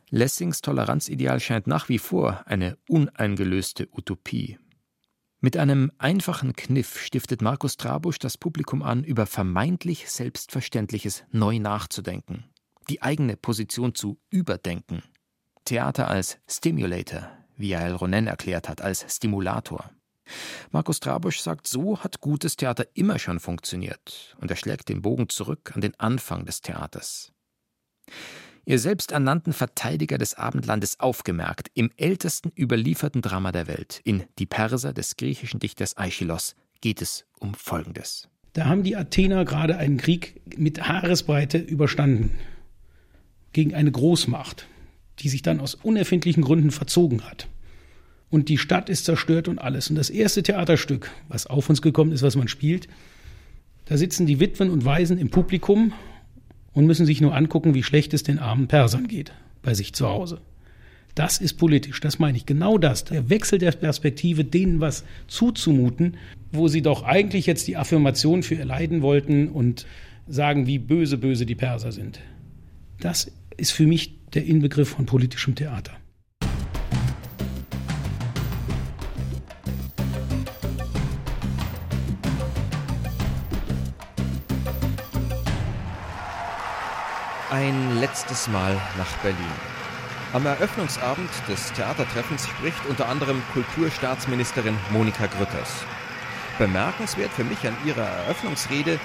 [0.10, 4.58] Lessings Toleranzideal scheint nach wie vor eine uneingelöste Utopie.
[5.40, 12.46] Mit einem einfachen Kniff stiftet Markus Trabusch das Publikum an, über vermeintlich Selbstverständliches neu nachzudenken,
[12.90, 15.04] die eigene Position zu überdenken.
[15.64, 19.90] Theater als Stimulator, wie Yael Ronen erklärt hat, als Stimulator.
[20.72, 25.30] Markus Trabusch sagt, so hat gutes Theater immer schon funktioniert, und er schlägt den Bogen
[25.30, 27.32] zurück an den Anfang des Theaters.
[28.66, 34.92] Ihr selbsternannten Verteidiger des Abendlandes aufgemerkt, im ältesten überlieferten Drama der Welt, in Die Perser
[34.92, 38.28] des griechischen Dichters Aeschylos, geht es um Folgendes.
[38.52, 42.32] Da haben die Athener gerade einen Krieg mit Haaresbreite überstanden
[43.54, 44.68] gegen eine Großmacht
[45.20, 47.48] die sich dann aus unerfindlichen Gründen verzogen hat.
[48.30, 49.90] Und die Stadt ist zerstört und alles.
[49.90, 52.88] Und das erste Theaterstück, was auf uns gekommen ist, was man spielt,
[53.86, 55.94] da sitzen die Witwen und Waisen im Publikum
[56.74, 60.08] und müssen sich nur angucken, wie schlecht es den armen Persern geht bei sich zu
[60.08, 60.42] Hause.
[61.16, 62.46] Das ist politisch, das meine ich.
[62.46, 66.18] Genau das, der Wechsel der Perspektive, denen was zuzumuten,
[66.52, 69.88] wo sie doch eigentlich jetzt die Affirmation für ihr Leiden wollten und
[70.28, 72.20] sagen, wie böse, böse die Perser sind.
[73.00, 75.94] Das ist für mich der Inbegriff von politischem Theater.
[87.50, 89.38] Ein letztes Mal nach Berlin.
[90.34, 95.86] Am Eröffnungsabend des Theatertreffens spricht unter anderem Kulturstaatsministerin Monika Grütters.
[96.60, 99.00] Bemerkenswert für mich an ihrer Eröffnungsrede,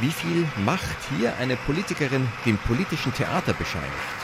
[0.00, 4.23] wie viel Macht hier eine Politikerin dem politischen Theater bescheinigt.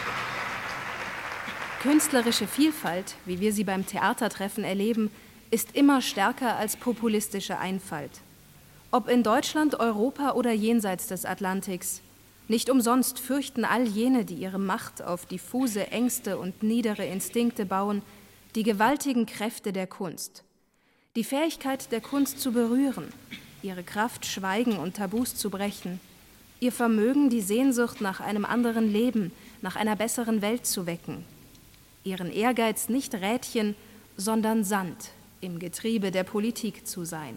[1.81, 5.11] Künstlerische Vielfalt, wie wir sie beim Theatertreffen erleben,
[5.51, 8.11] ist immer stärker als populistische Einfalt.
[8.91, 12.03] Ob in Deutschland, Europa oder jenseits des Atlantiks,
[12.49, 18.03] nicht umsonst fürchten all jene, die ihre Macht auf diffuse Ängste und niedere Instinkte bauen,
[18.57, 20.45] die gewaltigen Kräfte der Kunst.
[21.16, 23.11] Die Fähigkeit der Kunst zu berühren,
[23.62, 25.99] ihre Kraft, Schweigen und Tabus zu brechen,
[26.61, 31.24] ihr Vermögen, die Sehnsucht nach einem anderen Leben, nach einer besseren Welt zu wecken,
[32.05, 33.74] ihren Ehrgeiz nicht Rädchen,
[34.16, 37.36] sondern Sand im Getriebe der Politik zu sein.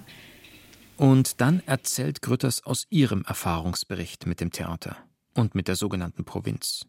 [0.97, 4.97] Und dann erzählt Grütters aus ihrem Erfahrungsbericht mit dem Theater
[5.33, 6.85] und mit der sogenannten Provinz.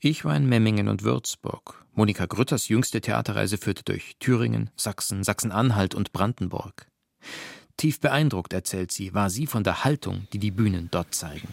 [0.00, 1.84] Ich war in Memmingen und Würzburg.
[1.94, 6.86] Monika Grütters jüngste Theaterreise führte durch Thüringen, Sachsen, Sachsen-Anhalt und Brandenburg.
[7.76, 11.48] Tief beeindruckt, erzählt sie, war sie von der Haltung, die die Bühnen dort zeigen.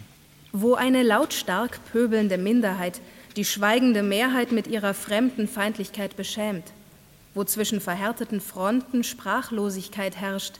[0.51, 3.01] Wo eine lautstark pöbelnde Minderheit
[3.35, 6.73] die schweigende Mehrheit mit ihrer Fremdenfeindlichkeit beschämt,
[7.33, 10.55] wo zwischen verhärteten Fronten Sprachlosigkeit herrscht,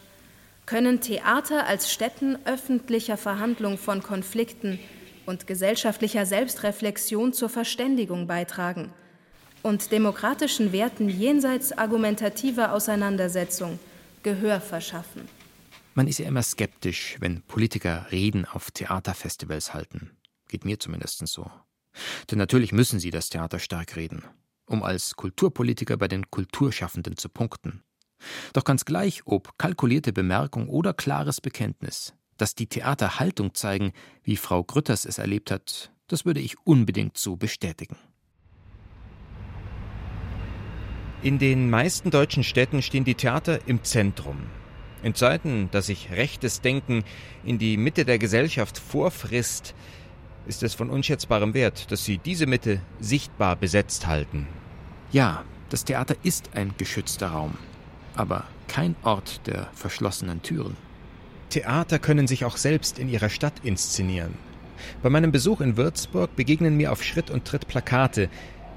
[0.65, 4.79] können Theater als Stätten öffentlicher Verhandlung von Konflikten
[5.25, 8.91] und gesellschaftlicher Selbstreflexion zur Verständigung beitragen
[9.63, 13.79] und demokratischen Werten jenseits argumentativer Auseinandersetzung
[14.23, 15.27] Gehör verschaffen.
[15.95, 20.11] Man ist ja immer skeptisch, wenn Politiker Reden auf Theaterfestivals halten.
[20.47, 21.49] Geht mir zumindest so.
[22.29, 24.23] Denn natürlich müssen sie das Theater stark reden,
[24.65, 27.83] um als Kulturpolitiker bei den Kulturschaffenden zu punkten.
[28.53, 33.93] Doch ganz gleich, ob kalkulierte Bemerkung oder klares Bekenntnis, dass die Theater Haltung zeigen,
[34.23, 37.97] wie Frau Grütters es erlebt hat, das würde ich unbedingt so bestätigen.
[41.21, 44.37] In den meisten deutschen Städten stehen die Theater im Zentrum.
[45.03, 47.03] In Zeiten, dass sich rechtes Denken
[47.43, 49.75] in die Mitte der Gesellschaft vorfrisst,
[50.49, 54.47] ist es von unschätzbarem Wert, dass Sie diese Mitte sichtbar besetzt halten.
[55.11, 57.53] Ja, das Theater ist ein geschützter Raum,
[58.15, 60.75] aber kein Ort der verschlossenen Türen.
[61.49, 64.33] Theater können sich auch selbst in ihrer Stadt inszenieren.
[65.03, 68.29] Bei meinem Besuch in Würzburg begegnen mir auf Schritt und Tritt Plakate,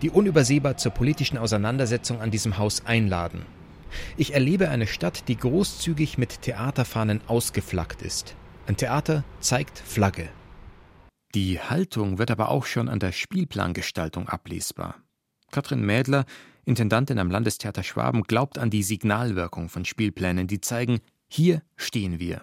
[0.02, 3.46] die unübersehbar zur politischen Auseinandersetzung an diesem Haus einladen.
[4.16, 8.34] Ich erlebe eine Stadt, die großzügig mit Theaterfahnen ausgeflaggt ist.
[8.66, 10.28] Ein Theater zeigt Flagge.
[11.34, 14.96] Die Haltung wird aber auch schon an der Spielplangestaltung ablesbar.
[15.50, 16.26] Katrin Mädler,
[16.66, 22.42] Intendantin am Landestheater Schwaben, glaubt an die Signalwirkung von Spielplänen, die zeigen, hier stehen wir.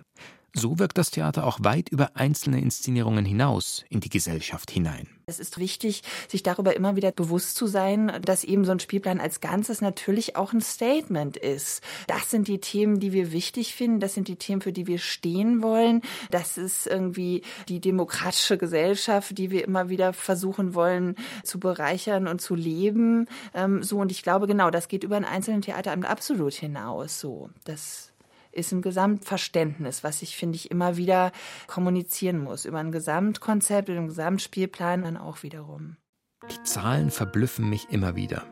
[0.54, 5.08] So wirkt das Theater auch weit über einzelne Inszenierungen hinaus in die Gesellschaft hinein.
[5.30, 9.20] Es ist wichtig, sich darüber immer wieder bewusst zu sein, dass eben so ein Spielplan
[9.20, 11.84] als Ganzes natürlich auch ein Statement ist.
[12.08, 14.00] Das sind die Themen, die wir wichtig finden.
[14.00, 16.02] Das sind die Themen, für die wir stehen wollen.
[16.32, 22.42] Das ist irgendwie die demokratische Gesellschaft, die wir immer wieder versuchen wollen zu bereichern und
[22.42, 23.28] zu leben.
[23.54, 27.20] Ähm, so und ich glaube genau, das geht über ein einzelnes Theateramt absolut hinaus.
[27.20, 28.09] So, das
[28.52, 31.32] ist ein Gesamtverständnis, was ich, finde ich, immer wieder
[31.68, 32.66] kommunizieren muss.
[32.66, 35.98] Über ein Gesamtkonzept, über einen Gesamtspielplan dann auch wiederum.
[36.50, 38.44] Die Zahlen verblüffen mich immer wieder.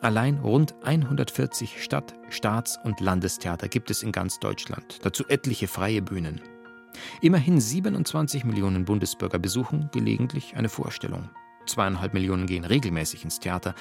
[0.00, 6.02] Allein rund 140 Stadt-, Staats- und Landestheater gibt es in ganz Deutschland, dazu etliche freie
[6.02, 6.40] Bühnen.
[7.20, 11.30] Immerhin 27 Millionen Bundesbürger besuchen gelegentlich eine Vorstellung.
[11.66, 13.74] Zweieinhalb Millionen gehen regelmäßig ins Theater.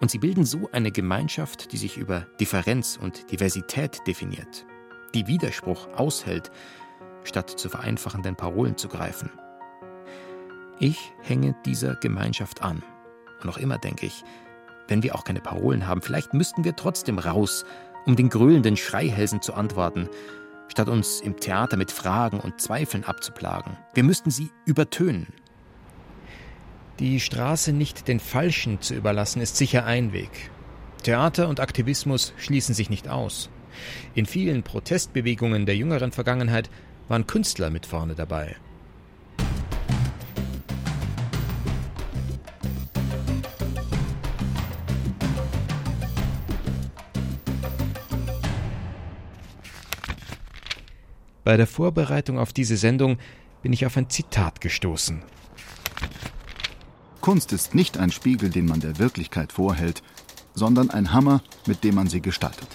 [0.00, 4.66] Und sie bilden so eine Gemeinschaft, die sich über Differenz und Diversität definiert
[5.14, 6.50] die Widerspruch aushält,
[7.24, 9.30] statt zu vereinfachenden Parolen zu greifen.
[10.78, 12.82] Ich hänge dieser Gemeinschaft an.
[13.40, 14.24] Und noch immer denke ich,
[14.88, 17.64] wenn wir auch keine Parolen haben, vielleicht müssten wir trotzdem raus,
[18.06, 20.08] um den gröhlenden Schreihälsen zu antworten,
[20.68, 23.76] statt uns im Theater mit Fragen und Zweifeln abzuplagen.
[23.94, 25.28] Wir müssten sie übertönen.
[26.98, 30.50] Die Straße nicht den Falschen zu überlassen, ist sicher ein Weg.
[31.02, 33.50] Theater und Aktivismus schließen sich nicht aus.
[34.14, 36.70] In vielen Protestbewegungen der jüngeren Vergangenheit
[37.08, 38.56] waren Künstler mit vorne dabei.
[51.44, 53.18] Bei der Vorbereitung auf diese Sendung
[53.62, 55.22] bin ich auf ein Zitat gestoßen.
[57.20, 60.02] Kunst ist nicht ein Spiegel, den man der Wirklichkeit vorhält,
[60.54, 62.68] sondern ein Hammer, mit dem man sie gestaltet.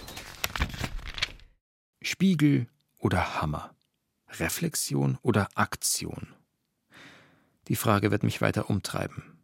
[2.19, 2.67] Spiegel
[2.97, 3.73] oder Hammer?
[4.27, 6.27] Reflexion oder Aktion?
[7.69, 9.39] Die Frage wird mich weiter umtreiben.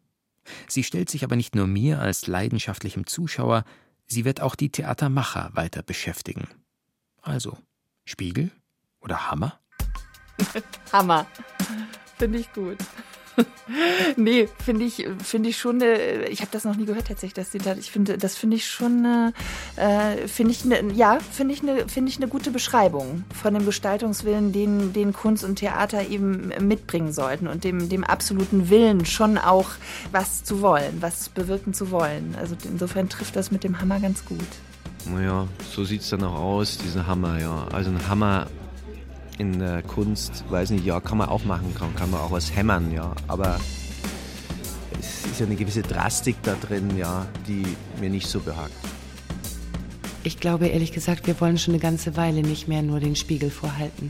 [0.68, 3.64] Sie stellt sich aber nicht nur mir als leidenschaftlichem Zuschauer,
[4.08, 6.50] sie wird auch die Theatermacher weiter beschäftigen.
[7.22, 7.58] Also,
[8.04, 8.52] Spiegel
[9.00, 9.58] oder Hammer?
[10.92, 11.28] Hammer.
[12.18, 12.80] Finde ich gut.
[14.18, 17.54] nee, finde ich, finde ich schon, äh, ich habe das noch nie gehört tatsächlich, das.
[17.80, 19.34] Ich finde, das finde ich schon,
[19.76, 23.66] äh, finde ich, ne, ja, finde ich eine, finde ich eine gute Beschreibung von dem
[23.66, 29.38] Gestaltungswillen, den, den Kunst und Theater eben mitbringen sollten und dem, dem absoluten Willen schon
[29.38, 29.70] auch
[30.12, 32.36] was zu wollen, was bewirken zu wollen.
[32.40, 34.40] Also insofern trifft das mit dem Hammer ganz gut.
[35.06, 37.68] Naja, so sieht es dann auch aus, diesen Hammer, ja.
[37.72, 38.48] Also ein Hammer
[39.38, 42.56] in der Kunst, weiß nicht, ja, kann man auch machen, kann, kann man auch was
[42.56, 43.60] hämmern, ja, aber
[45.00, 47.66] es ist ja eine gewisse Drastik da drin, ja, die
[48.00, 48.74] mir nicht so behagt.
[50.24, 53.52] Ich glaube ehrlich gesagt, wir wollen schon eine ganze Weile nicht mehr nur den Spiegel
[53.52, 54.10] vorhalten.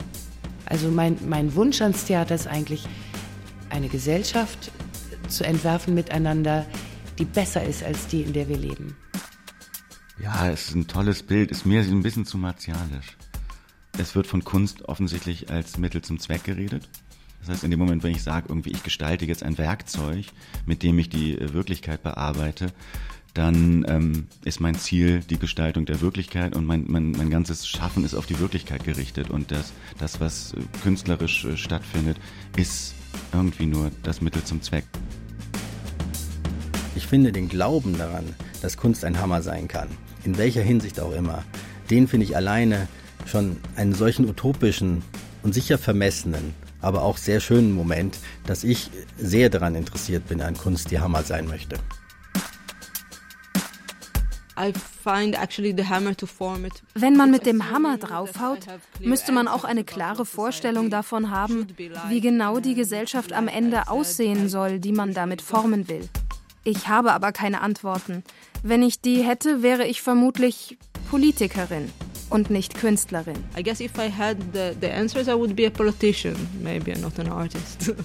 [0.66, 2.88] Also mein, mein Wunsch ans Theater ist eigentlich,
[3.70, 4.72] eine Gesellschaft
[5.28, 6.66] zu entwerfen miteinander,
[7.20, 8.96] die besser ist als die, in der wir leben.
[10.22, 13.18] Ja, es ist ein tolles Bild, ist mir ein bisschen zu martialisch.
[13.98, 16.90] Es wird von Kunst offensichtlich als Mittel zum Zweck geredet.
[17.40, 20.26] Das heißt, in dem Moment, wenn ich sage, irgendwie ich gestalte jetzt ein Werkzeug,
[20.66, 22.74] mit dem ich die äh, Wirklichkeit bearbeite,
[23.34, 28.04] dann ähm, ist mein Ziel die Gestaltung der Wirklichkeit und mein, mein, mein ganzes Schaffen
[28.04, 29.30] ist auf die Wirklichkeit gerichtet.
[29.30, 32.18] Und das, das was äh, künstlerisch äh, stattfindet,
[32.58, 32.96] ist
[33.32, 34.86] irgendwie nur das Mittel zum Zweck.
[36.96, 38.26] Ich finde den Glauben daran,
[38.62, 39.88] dass Kunst ein Hammer sein kann,
[40.24, 41.44] in welcher Hinsicht auch immer,
[41.90, 42.88] den finde ich alleine
[43.26, 45.04] schon einen solchen utopischen
[45.44, 50.58] und sicher vermessenen, aber auch sehr schönen Moment, dass ich sehr daran interessiert bin an
[50.58, 51.78] Kunst, die Hammer sein möchte.
[56.94, 58.60] Wenn man mit dem Hammer draufhaut,
[59.02, 61.68] müsste man auch eine klare Vorstellung davon haben,
[62.08, 66.08] wie genau die Gesellschaft am Ende aussehen soll, die man damit formen will.
[66.64, 68.24] Ich habe aber keine Antworten.
[68.64, 70.78] Wenn ich die hätte, wäre ich vermutlich
[71.10, 71.92] Politikerin
[72.30, 73.44] und nicht Künstlerin.
[73.58, 77.20] I guess if I had the, the answers, I would be a politician, maybe not
[77.20, 77.94] an artist.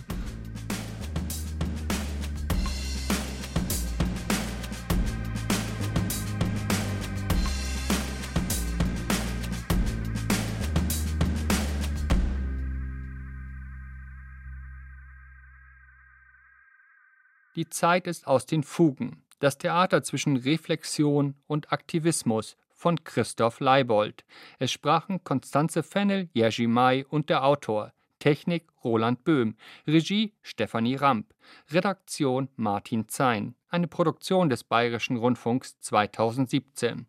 [17.57, 19.23] Die Zeit ist aus den Fugen.
[19.39, 24.25] Das Theater zwischen Reflexion und Aktivismus von Christoph Leibold.
[24.59, 29.55] Es sprachen Konstanze Fennel, Jerzy May und der Autor Technik Roland Böhm,
[29.87, 31.35] Regie Stefanie Ramp,
[31.71, 37.07] Redaktion Martin Zein, eine Produktion des Bayerischen Rundfunks 2017.